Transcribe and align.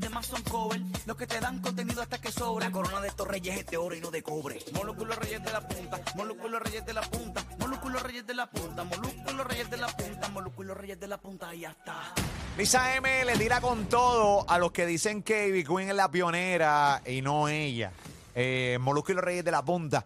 Demás 0.00 0.26
son 0.26 0.42
cover, 0.42 0.80
los 1.06 1.16
que 1.16 1.26
te 1.26 1.40
dan 1.40 1.60
contenido 1.60 2.02
hasta 2.02 2.20
que 2.20 2.32
sobra. 2.32 2.66
La 2.66 2.72
corona 2.72 3.00
de 3.00 3.08
estos 3.08 3.26
reyes 3.26 3.58
es 3.58 3.66
de 3.66 3.76
oro 3.76 3.94
y 3.94 4.00
no 4.00 4.10
de 4.10 4.22
cobre. 4.22 4.58
Molúsculos 4.72 5.16
reyes 5.16 5.42
de 5.42 5.52
la 5.52 5.66
punta, 5.66 6.00
molúsculos 6.16 6.62
reyes 6.62 6.86
de 6.86 6.92
la 6.92 7.02
punta, 7.02 7.44
molúsculos 7.58 8.02
reyes 8.02 8.26
de 8.26 8.34
la 8.34 8.46
punta, 8.46 8.84
molúsculos 8.84 9.46
reyes 9.46 9.70
de 9.70 9.76
la 9.76 9.86
punta, 9.88 10.28
molúsculos 10.28 10.76
reyes 10.76 11.00
de 11.00 11.06
la 11.06 11.18
punta 11.18 11.54
y 11.54 11.60
ya 11.60 11.70
está. 11.70 12.14
Lisa 12.56 12.96
M 12.96 13.24
le 13.24 13.36
tira 13.36 13.60
con 13.60 13.86
todo 13.86 14.44
a 14.48 14.58
los 14.58 14.72
que 14.72 14.86
dicen 14.86 15.22
que 15.22 15.48
Ivy 15.48 15.64
Queen 15.64 15.88
es 15.90 15.94
la 15.94 16.10
pionera 16.10 17.02
y 17.06 17.22
no 17.22 17.48
ella. 17.48 17.92
Eh, 18.34 18.78
Molusco 18.80 19.12
y 19.12 19.14
los 19.14 19.24
Reyes 19.24 19.44
de 19.44 19.50
la 19.50 19.62
Punta. 19.62 20.04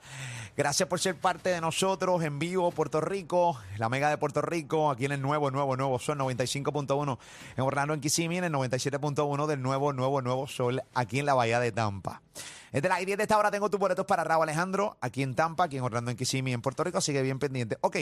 Gracias 0.56 0.88
por 0.88 1.00
ser 1.00 1.16
parte 1.16 1.50
de 1.50 1.60
nosotros 1.60 2.22
en 2.22 2.38
vivo, 2.38 2.70
Puerto 2.70 3.00
Rico, 3.00 3.58
la 3.76 3.88
Mega 3.88 4.08
de 4.08 4.18
Puerto 4.18 4.40
Rico, 4.40 4.90
aquí 4.90 5.04
en 5.04 5.12
el 5.12 5.20
nuevo, 5.20 5.50
nuevo, 5.50 5.76
nuevo 5.76 5.98
Sol 5.98 6.16
95.1 6.18 7.18
en 7.56 7.64
Orlando, 7.64 7.92
en 7.92 8.00
Kissimmee, 8.00 8.38
en 8.38 8.44
el 8.44 8.52
97.1 8.52 9.46
del 9.46 9.60
nuevo, 9.60 9.92
nuevo, 9.92 10.22
nuevo 10.22 10.46
Sol 10.46 10.80
aquí 10.94 11.18
en 11.18 11.26
la 11.26 11.34
Bahía 11.34 11.58
de 11.58 11.72
Tampa. 11.72 12.22
Desde 12.70 12.88
las 12.88 13.04
10 13.04 13.18
de 13.18 13.22
esta 13.24 13.36
hora 13.36 13.50
tengo 13.50 13.68
tus 13.68 13.80
boletos 13.80 14.06
para 14.06 14.22
Raúl 14.22 14.44
Alejandro, 14.44 14.96
aquí 15.00 15.22
en 15.22 15.34
Tampa, 15.34 15.64
aquí 15.64 15.76
en 15.76 15.82
Orlando, 15.82 16.12
en 16.12 16.16
Kissimmee, 16.16 16.52
en 16.52 16.62
Puerto 16.62 16.84
Rico, 16.84 17.00
sigue 17.00 17.22
bien 17.22 17.38
pendiente. 17.38 17.76
Ok. 17.80 17.96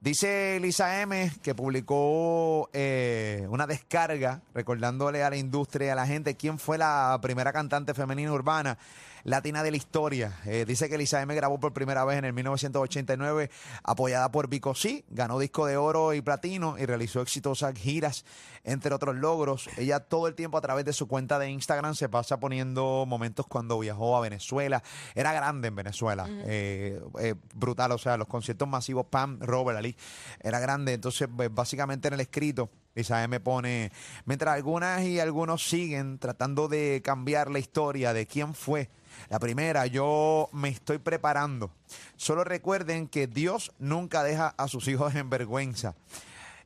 Dice 0.00 0.58
Lisa 0.60 1.00
M 1.00 1.32
que 1.42 1.54
publicó 1.54 2.68
eh, 2.74 3.46
una 3.48 3.66
descarga 3.66 4.42
recordándole 4.52 5.22
a 5.24 5.30
la 5.30 5.36
industria 5.36 5.86
y 5.86 5.90
a 5.90 5.94
la 5.94 6.06
gente 6.06 6.36
quién 6.36 6.58
fue 6.58 6.76
la 6.76 7.18
primera 7.22 7.54
cantante 7.54 7.94
femenina 7.94 8.30
urbana 8.30 8.76
latina 9.24 9.62
de 9.62 9.70
la 9.70 9.76
historia. 9.76 10.38
Eh, 10.44 10.64
dice 10.66 10.88
que 10.88 10.98
Lisa 10.98 11.20
M 11.22 11.34
grabó 11.34 11.58
por 11.58 11.72
primera 11.72 12.04
vez 12.04 12.18
en 12.18 12.26
el 12.26 12.32
1989 12.32 13.50
apoyada 13.82 14.30
por 14.30 14.48
Vico 14.48 14.74
C, 14.74 15.04
ganó 15.08 15.38
disco 15.38 15.66
de 15.66 15.76
oro 15.76 16.14
y 16.14 16.20
platino 16.20 16.78
y 16.78 16.86
realizó 16.86 17.20
exitosas 17.20 17.74
giras, 17.74 18.24
entre 18.62 18.94
otros 18.94 19.16
logros. 19.16 19.68
Ella 19.76 20.00
todo 20.00 20.28
el 20.28 20.34
tiempo 20.34 20.58
a 20.58 20.60
través 20.60 20.84
de 20.84 20.92
su 20.92 21.08
cuenta 21.08 21.38
de 21.38 21.50
Instagram 21.50 21.94
se 21.94 22.08
pasa 22.08 22.38
poniendo 22.38 23.04
momentos 23.06 23.46
cuando 23.46 23.78
viajó 23.78 24.16
a 24.16 24.20
Venezuela. 24.20 24.82
Era 25.14 25.32
grande 25.32 25.68
en 25.68 25.74
Venezuela, 25.74 26.26
eh, 26.44 27.00
eh, 27.18 27.34
brutal, 27.54 27.92
o 27.92 27.98
sea, 27.98 28.16
los 28.16 28.28
conciertos 28.28 28.68
masivos, 28.68 29.06
Pam, 29.06 29.40
Robert 29.40 29.78
Ali, 29.78 29.96
era 30.40 30.60
grande. 30.60 30.92
Entonces, 30.92 31.28
pues, 31.34 31.52
básicamente 31.52 32.08
en 32.08 32.14
el 32.14 32.20
escrito, 32.20 32.70
Lisa 32.94 33.24
M 33.24 33.40
pone, 33.40 33.90
mientras 34.24 34.54
algunas 34.54 35.02
y 35.02 35.18
algunos 35.18 35.68
siguen 35.68 36.18
tratando 36.18 36.68
de 36.68 37.02
cambiar 37.04 37.50
la 37.50 37.58
historia 37.58 38.12
de 38.12 38.26
quién 38.26 38.54
fue 38.54 38.88
la 39.28 39.38
primera, 39.38 39.86
yo 39.86 40.48
me 40.52 40.68
estoy 40.68 40.98
preparando. 40.98 41.70
Solo 42.16 42.44
recuerden 42.44 43.08
que 43.08 43.26
Dios 43.26 43.72
nunca 43.78 44.22
deja 44.22 44.54
a 44.56 44.68
sus 44.68 44.86
hijos 44.88 45.14
en 45.14 45.30
vergüenza. 45.30 45.94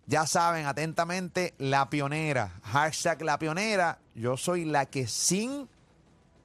Ya 0.07 0.27
saben, 0.27 0.67
atentamente, 0.67 1.55
la 1.59 1.91
pionera. 1.91 2.53
Hashtag 2.63 3.23
la 3.23 3.39
pionera. 3.39 3.99
Yo 4.15 4.37
soy 4.37 4.65
la 4.65 4.87
que 4.87 5.07
sin 5.07 5.69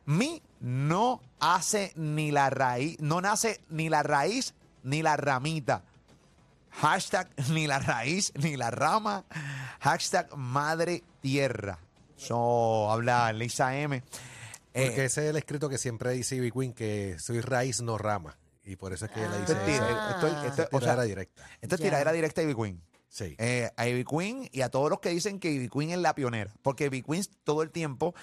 mí 0.05 0.41
no 0.59 1.21
hace 1.39 1.93
ni 1.95 2.31
la 2.31 2.49
raíz, 2.49 2.99
no 2.99 3.21
nace 3.21 3.61
ni 3.69 3.89
la 3.89 4.03
raíz 4.03 4.53
ni 4.83 5.01
la 5.01 5.17
ramita. 5.17 5.83
Hashtag 6.81 7.29
ni 7.49 7.67
la 7.67 7.79
raíz 7.79 8.31
ni 8.35 8.57
la 8.57 8.71
rama. 8.71 9.25
Hashtag 9.79 10.35
madre 10.35 11.03
tierra. 11.21 11.79
Eso 12.17 12.89
habla 12.91 13.31
Lisa 13.33 13.77
M. 13.77 13.97
Eh, 14.75 14.85
Porque 14.87 15.05
ese 15.05 15.23
es 15.25 15.29
el 15.29 15.35
escrito 15.37 15.69
que 15.69 15.77
siempre 15.77 16.11
dice 16.11 16.35
Ivy 16.35 16.51
Queen, 16.51 16.73
que 16.73 17.17
soy 17.19 17.41
raíz, 17.41 17.81
no 17.81 17.97
rama. 17.97 18.37
Y 18.65 18.75
por 18.75 18.93
eso 18.93 19.05
es 19.05 19.11
que 19.11 19.19
ella 19.19 19.37
dice 19.37 19.53
esto 19.53 19.53
es 19.53 19.65
tira- 19.65 19.89
esa- 19.89 20.09
esto 20.11 20.27
es- 20.27 20.33
esa 20.33 20.63
esto- 20.63 20.63
o 20.77 20.79
sea, 20.79 20.91
tiradera 20.93 21.03
directa. 21.03 21.49
Esto 21.61 21.75
es 21.75 21.81
tiradera 21.81 22.11
directa 22.13 22.41
a 22.41 22.43
Ivy 22.45 22.55
Queen. 22.55 22.81
Sí. 23.09 23.35
Eh, 23.37 23.69
a 23.77 23.87
Ivy 23.87 24.05
Queen 24.05 24.49
y 24.51 24.61
a 24.61 24.69
todos 24.69 24.89
los 24.89 24.99
que 24.99 25.09
dicen 25.09 25.39
que 25.39 25.51
Ivy 25.51 25.69
Queen 25.69 25.91
es 25.91 25.97
la 25.99 26.15
pionera. 26.15 26.51
Porque 26.63 26.85
Ivy 26.85 27.03
Queen 27.03 27.23
todo 27.43 27.61
el 27.61 27.69
tiempo, 27.69 28.15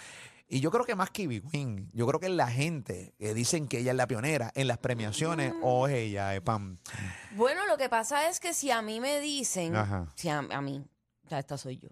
y 0.50 0.60
yo 0.60 0.70
creo 0.72 0.84
que 0.84 0.96
más 0.96 1.10
que 1.10 1.22
Ivy 1.22 1.42
Queen, 1.42 1.88
yo 1.92 2.06
creo 2.06 2.18
que 2.18 2.28
la 2.28 2.48
gente 2.48 3.14
que 3.18 3.32
dicen 3.34 3.68
que 3.68 3.78
ella 3.78 3.92
es 3.92 3.96
la 3.96 4.08
pionera 4.08 4.50
en 4.56 4.66
las 4.66 4.78
premiaciones 4.78 5.54
o 5.62 5.86
es 5.86 5.94
ella, 5.94 6.34
eh, 6.34 6.40
Pam. 6.40 6.78
Bueno, 7.36 7.64
lo 7.68 7.76
que 7.78 7.88
pasa 7.88 8.28
es 8.28 8.40
que 8.40 8.52
si 8.52 8.70
a 8.72 8.82
mí 8.82 9.00
me 9.00 9.20
dicen, 9.20 9.76
Ajá. 9.76 10.12
si 10.16 10.28
a, 10.28 10.38
a 10.38 10.60
mí, 10.60 10.84
o 11.24 11.28
sea, 11.28 11.38
esta 11.38 11.56
soy 11.56 11.78
yo. 11.78 11.88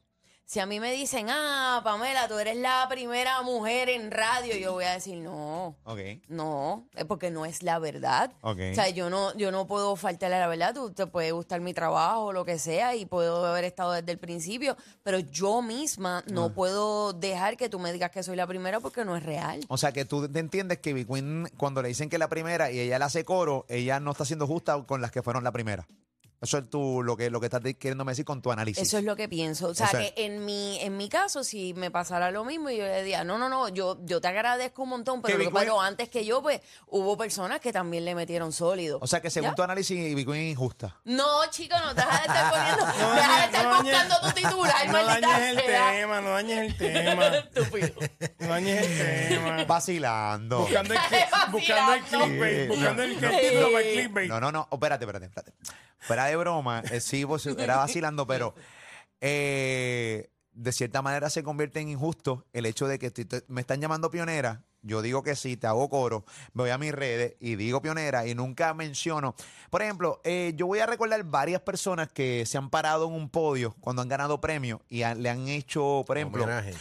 Si 0.50 0.60
a 0.60 0.64
mí 0.64 0.80
me 0.80 0.90
dicen, 0.92 1.26
ah, 1.28 1.82
Pamela, 1.84 2.26
tú 2.26 2.38
eres 2.38 2.56
la 2.56 2.86
primera 2.88 3.42
mujer 3.42 3.90
en 3.90 4.10
radio, 4.10 4.56
yo 4.56 4.72
voy 4.72 4.86
a 4.86 4.92
decir, 4.92 5.18
no, 5.18 5.76
Ok. 5.84 6.00
no, 6.28 6.88
es 6.96 7.04
porque 7.04 7.30
no 7.30 7.44
es 7.44 7.62
la 7.62 7.78
verdad. 7.78 8.32
Ok. 8.40 8.58
O 8.72 8.74
sea, 8.74 8.88
yo 8.88 9.10
no, 9.10 9.36
yo 9.36 9.52
no 9.52 9.66
puedo 9.66 9.94
faltarle 9.94 10.36
a 10.36 10.40
la 10.40 10.46
verdad. 10.46 10.72
Tú 10.74 10.90
te 10.90 11.06
puede 11.06 11.32
gustar 11.32 11.60
mi 11.60 11.74
trabajo 11.74 12.24
o 12.24 12.32
lo 12.32 12.46
que 12.46 12.58
sea 12.58 12.96
y 12.96 13.04
puedo 13.04 13.44
haber 13.44 13.64
estado 13.64 13.92
desde 13.92 14.10
el 14.10 14.18
principio, 14.18 14.74
pero 15.02 15.18
yo 15.18 15.60
misma 15.60 16.24
no 16.32 16.54
puedo 16.54 17.12
dejar 17.12 17.58
que 17.58 17.68
tú 17.68 17.78
me 17.78 17.92
digas 17.92 18.10
que 18.10 18.22
soy 18.22 18.34
la 18.36 18.46
primera 18.46 18.80
porque 18.80 19.04
no 19.04 19.18
es 19.18 19.22
real. 19.24 19.60
O 19.68 19.76
sea 19.76 19.92
que 19.92 20.06
tú 20.06 20.26
te 20.32 20.38
entiendes 20.38 20.78
que 20.78 20.88
Ivy 20.90 21.04
Queen, 21.04 21.52
cuando 21.58 21.82
le 21.82 21.88
dicen 21.88 22.08
que 22.08 22.16
es 22.16 22.20
la 22.20 22.28
primera 22.30 22.70
y 22.70 22.80
ella 22.80 22.98
le 22.98 23.04
hace 23.04 23.22
coro, 23.22 23.66
ella 23.68 24.00
no 24.00 24.12
está 24.12 24.24
siendo 24.24 24.46
justa 24.46 24.82
con 24.84 25.02
las 25.02 25.10
que 25.10 25.22
fueron 25.22 25.44
la 25.44 25.52
primera. 25.52 25.86
Eso 26.40 26.58
es 26.58 26.70
tú, 26.70 27.02
lo 27.02 27.16
que, 27.16 27.30
lo 27.30 27.40
que 27.40 27.46
estás 27.46 27.60
queriéndome 27.62 28.12
decir 28.12 28.24
con 28.24 28.40
tu 28.40 28.52
análisis. 28.52 28.82
Eso 28.82 28.98
es 28.98 29.04
lo 29.04 29.16
que 29.16 29.28
pienso. 29.28 29.66
O 29.68 29.74
sea, 29.74 29.86
Eso 29.88 29.98
es. 29.98 30.12
que 30.12 30.24
en 30.26 30.44
mi, 30.44 30.78
en 30.80 30.96
mi 30.96 31.08
caso, 31.08 31.42
si 31.42 31.74
me 31.74 31.90
pasara 31.90 32.30
lo 32.30 32.44
mismo, 32.44 32.70
yo 32.70 32.84
le 32.84 32.98
diría, 33.02 33.24
no, 33.24 33.38
no, 33.38 33.48
no, 33.48 33.68
yo, 33.68 33.98
yo 34.04 34.20
te 34.20 34.28
agradezco 34.28 34.82
un 34.84 34.90
montón, 34.90 35.20
pero, 35.20 35.36
Que 35.36 35.44
lo 35.44 35.50
que- 35.50 35.56
Big 35.56 35.64
pero 35.66 35.80
antes 35.80 36.08
que 36.08 36.24
yo, 36.24 36.40
pues, 36.40 36.60
hubo 36.86 37.16
personas 37.16 37.58
que 37.60 37.72
también 37.72 38.04
le 38.04 38.14
metieron 38.14 38.52
sólido. 38.52 38.98
O 39.02 39.06
sea 39.08 39.20
que 39.20 39.30
según 39.30 39.50
¿Ya? 39.50 39.54
tu 39.56 39.62
análisis, 39.62 39.98
Queen 39.98 40.30
es 40.34 40.52
injusta. 40.52 40.96
No, 41.04 41.26
chico, 41.50 41.74
no, 41.78 41.92
deja 41.92 42.10
de 42.20 42.26
estar 42.26 42.50
poniendo, 42.52 42.86
No 42.86 43.14
deja 43.14 43.38
de 43.40 43.44
estar 43.46 43.64
no 43.64 43.82
buscando 43.82 44.14
tu 44.20 44.30
titular, 44.32 44.86
No 44.92 45.04
dañes 45.04 45.40
el 45.50 45.58
sea. 45.60 45.90
tema, 45.90 46.20
no 46.20 46.30
dañes 46.30 46.58
el 46.58 46.76
tema. 46.78 47.26
Estúpido. 47.36 47.88
No 48.38 48.48
dañes 48.48 48.86
el 48.86 49.28
tema. 49.28 49.64
Vacilando. 49.64 50.60
Buscando 50.60 50.94
el, 50.94 51.00
Vacilando. 51.00 51.50
buscando 51.50 51.92
el 51.94 52.02
clickbait. 52.04 52.68
Buscando 52.68 53.02
el, 53.02 53.16
clickbait. 53.92 54.28
No, 54.28 54.40
no, 54.40 54.52
no. 54.52 54.68
Espérate, 54.70 55.04
espérate, 55.04 55.26
espérate. 55.26 55.52
Fuera 56.00 56.26
de 56.26 56.36
broma, 56.36 56.82
eh, 56.90 57.00
sí, 57.00 57.24
pues, 57.26 57.46
era 57.46 57.76
vacilando, 57.76 58.26
pero 58.26 58.54
eh, 59.20 60.30
de 60.52 60.72
cierta 60.72 61.02
manera 61.02 61.30
se 61.30 61.42
convierte 61.42 61.80
en 61.80 61.88
injusto 61.88 62.46
el 62.52 62.66
hecho 62.66 62.86
de 62.88 62.98
que 62.98 63.10
te- 63.10 63.24
te- 63.24 63.44
me 63.48 63.60
están 63.60 63.80
llamando 63.80 64.10
pionera. 64.10 64.64
Yo 64.82 65.02
digo 65.02 65.24
que 65.24 65.34
sí, 65.34 65.56
te 65.56 65.66
hago 65.66 65.88
coro, 65.90 66.24
me 66.52 66.62
voy 66.62 66.70
a 66.70 66.78
mis 66.78 66.92
redes 66.92 67.34
y 67.40 67.56
digo 67.56 67.82
pionera 67.82 68.26
y 68.28 68.34
nunca 68.36 68.72
menciono. 68.74 69.34
Por 69.70 69.82
ejemplo, 69.82 70.20
eh, 70.22 70.52
yo 70.54 70.66
voy 70.68 70.78
a 70.78 70.86
recordar 70.86 71.22
varias 71.24 71.60
personas 71.62 72.08
que 72.12 72.46
se 72.46 72.58
han 72.58 72.70
parado 72.70 73.08
en 73.08 73.12
un 73.14 73.28
podio 73.28 73.74
cuando 73.80 74.02
han 74.02 74.08
ganado 74.08 74.40
premios 74.40 74.80
y 74.88 75.02
han- 75.02 75.20
le 75.20 75.30
han 75.30 75.48
hecho, 75.48 76.04
por 76.06 76.16
ejemplo, 76.16 76.44
Homenaje. 76.44 76.74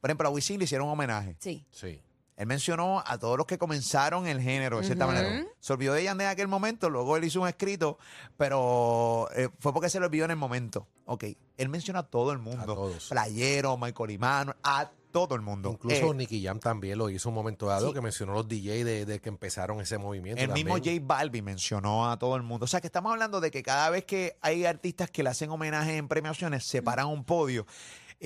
por 0.00 0.10
ejemplo, 0.10 0.28
a 0.28 0.30
Wisin 0.30 0.58
le 0.60 0.64
hicieron 0.64 0.86
un 0.86 0.92
homenaje. 0.92 1.36
Sí. 1.40 1.66
Sí. 1.72 2.00
Él 2.36 2.46
mencionó 2.46 3.02
a 3.06 3.18
todos 3.18 3.38
los 3.38 3.46
que 3.46 3.58
comenzaron 3.58 4.26
el 4.26 4.40
género, 4.40 4.78
de 4.80 4.86
cierta 4.86 5.06
manera. 5.06 5.46
Se 5.60 5.72
olvidó 5.72 5.94
de 5.94 6.02
Yandé 6.04 6.24
en 6.24 6.30
aquel 6.30 6.48
momento, 6.48 6.90
luego 6.90 7.16
él 7.16 7.24
hizo 7.24 7.40
un 7.40 7.48
escrito, 7.48 7.98
pero 8.36 9.28
eh, 9.36 9.48
fue 9.60 9.72
porque 9.72 9.88
se 9.88 10.00
lo 10.00 10.06
olvidó 10.06 10.24
en 10.24 10.32
el 10.32 10.36
momento. 10.36 10.86
Ok, 11.06 11.24
él 11.56 11.68
menciona 11.68 12.00
a 12.00 12.02
todo 12.02 12.32
el 12.32 12.38
mundo. 12.38 12.62
A 12.62 12.66
todos. 12.66 13.08
Playero, 13.08 13.76
Michael 13.76 14.10
Imano, 14.10 14.56
a 14.62 14.90
todo 15.12 15.36
el 15.36 15.42
mundo. 15.42 15.70
Incluso 15.70 16.10
Eh, 16.10 16.14
Nicky 16.14 16.42
Jam 16.42 16.58
también 16.58 16.98
lo 16.98 17.08
hizo 17.08 17.28
un 17.28 17.36
momento 17.36 17.66
dado, 17.66 17.88
sí. 17.88 17.94
que 17.94 18.00
mencionó 18.00 18.32
los 18.32 18.48
DJ 18.48 18.82
de, 18.84 19.06
de 19.06 19.20
que 19.20 19.28
empezaron 19.28 19.80
ese 19.80 19.96
movimiento. 19.96 20.42
el 20.42 20.50
mismo 20.50 20.72
J 20.72 20.82
también. 20.86 21.06
Balvin 21.06 21.44
mencionó 21.44 22.10
a 22.10 22.18
todo 22.18 22.34
el 22.34 22.42
mundo. 22.42 22.64
O 22.64 22.66
sea 22.66 22.80
que 22.80 22.88
estamos 22.88 23.12
hablando 23.12 23.40
de 23.40 23.52
que 23.52 23.62
cada 23.62 23.90
vez 23.90 24.04
que 24.04 24.36
hay 24.40 24.64
artistas 24.64 25.10
que 25.12 25.22
le 25.22 25.30
hacen 25.30 25.50
homenaje 25.50 25.96
en 25.98 26.08
premiaciones, 26.08 26.64
se 26.66 26.82
paran 26.82 27.06
un 27.06 27.22
podio. 27.22 27.64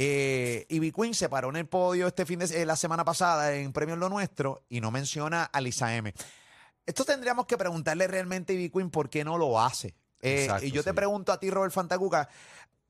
Eh, 0.01 0.65
Ivy 0.69 0.93
Queen 0.93 1.13
se 1.13 1.29
paró 1.29 1.49
en 1.49 1.57
el 1.57 1.67
podio 1.67 2.07
este 2.07 2.25
fin 2.25 2.39
de 2.39 2.45
eh, 2.45 2.65
la 2.65 2.77
semana 2.77 3.05
pasada 3.05 3.57
en 3.57 3.73
Premios 3.73 3.99
Lo 3.99 4.09
Nuestro 4.09 4.63
y 4.69 4.81
no 4.81 4.93
menciona 4.93 5.43
a 5.43 5.61
Lisa 5.61 5.97
M. 5.97 6.15
Esto 6.87 7.05
tendríamos 7.05 7.47
que 7.47 7.59
preguntarle 7.59 8.07
realmente 8.07 8.53
a 8.53 8.55
Ivy 8.55 8.71
Queen 8.71 8.91
por 8.91 9.11
qué 9.11 9.25
no 9.25 9.37
lo 9.37 9.61
hace. 9.61 9.97
Eh, 10.23 10.45
Exacto, 10.45 10.67
y 10.67 10.71
yo 10.71 10.85
te 10.85 10.95
pregunto 10.95 11.33
a 11.33 11.41
ti, 11.41 11.51
Robert 11.51 11.73
Fantacuca, 11.73 12.29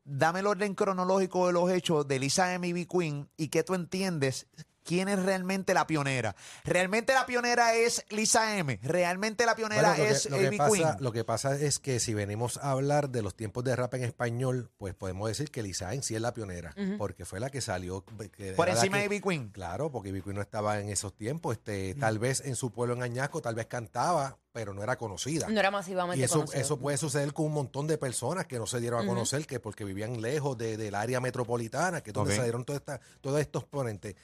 dame 0.04 0.40
el 0.40 0.46
orden 0.46 0.74
cronológico 0.74 1.46
de 1.46 1.54
los 1.54 1.70
hechos 1.70 2.06
de 2.06 2.18
Lisa 2.18 2.52
M. 2.52 2.66
y 2.66 2.70
Ivy 2.70 2.84
Queen 2.84 3.28
y 3.38 3.48
qué 3.48 3.62
tú 3.62 3.74
entiendes 3.74 4.46
quién 4.88 5.08
es 5.08 5.22
realmente 5.22 5.74
la 5.74 5.86
pionera. 5.86 6.34
Realmente 6.64 7.12
la 7.12 7.26
pionera 7.26 7.74
es 7.74 8.04
Lisa 8.08 8.56
M. 8.56 8.80
Realmente 8.82 9.44
la 9.44 9.54
pionera 9.54 9.90
Bueno, 9.90 10.02
lo 10.02 10.08
que- 10.08 10.10
es 10.14 10.30
lo 10.30 10.38
que, 10.38 10.46
Amy 10.48 10.56
pasa, 10.56 10.72
Queen. 10.72 10.88
lo 11.00 11.12
que 11.12 11.24
pasa 11.24 11.54
es 11.56 11.78
que 11.78 12.00
si 12.00 12.14
venimos 12.14 12.56
a 12.56 12.70
hablar 12.70 13.10
de 13.10 13.20
los 13.20 13.34
tiempos 13.36 13.64
de 13.64 13.76
rap 13.76 13.92
en 13.94 14.04
español, 14.04 14.70
pues 14.78 14.94
podemos 14.94 15.28
decir 15.28 15.50
que 15.50 15.62
Lisa 15.62 15.92
en 15.92 16.02
sí 16.02 16.14
es 16.14 16.22
la 16.22 16.32
pionera, 16.32 16.74
porque 16.96 17.26
fue 17.26 17.38
la 17.38 17.50
que 17.50 17.60
salió. 17.60 18.04
que 18.36 18.52
Por 18.54 18.68
encima 18.70 18.96
que- 18.96 19.08
de 19.08 19.14
Ivy 19.16 19.20
Queen. 19.20 19.48
Claro, 19.50 19.90
porque 19.92 20.08
Ivy 20.08 20.22
Queen 20.22 20.36
no 20.36 20.42
estaba 20.42 20.80
en 20.80 20.88
esos 20.88 21.14
tiempos. 21.14 21.56
Este, 21.56 21.94
Tal 21.94 22.18
vez 22.18 22.40
en 22.44 22.56
su 22.56 22.70
pueblo 22.72 22.94
en 22.94 23.02
Añasco, 23.02 23.42
tal 23.42 23.54
vez 23.54 23.66
cantaba, 23.66 24.38
pero 24.52 24.72
no 24.72 24.82
era 24.82 24.96
conocida. 24.96 25.48
No 25.48 25.60
era 25.60 25.70
masivamente 25.70 26.20
Y 26.20 26.24
eso, 26.24 26.36
conocido. 26.40 26.60
eso 26.60 26.78
puede 26.78 26.96
suceder 26.96 27.32
con 27.34 27.46
un 27.46 27.52
montón 27.52 27.86
de 27.86 27.98
personas 27.98 28.46
que 28.46 28.58
no 28.58 28.66
se 28.66 28.80
dieron 28.80 29.02
a 29.04 29.06
conocer, 29.06 29.46
que 29.46 29.60
porque 29.60 29.84
vivían 29.84 30.20
lejos 30.22 30.56
de- 30.56 30.76
del 30.76 30.94
área 30.94 31.20
metropolitana, 31.20 32.00
que 32.00 32.10
es 32.10 32.14
donde 32.14 32.40
dieron 32.42 32.64
toda 32.64 32.78
esta- 32.78 33.00
todos 33.20 33.40
estos 33.40 33.64
ponentes. 33.64 34.14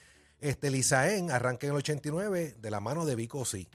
Este 0.44 0.70
Lizaén 0.70 1.30
arranca 1.30 1.66
en 1.66 1.72
el 1.72 1.78
89 1.78 2.56
de 2.58 2.70
la 2.70 2.78
mano 2.80 3.06
de 3.06 3.14
Vico 3.14 3.46
Sí. 3.46 3.66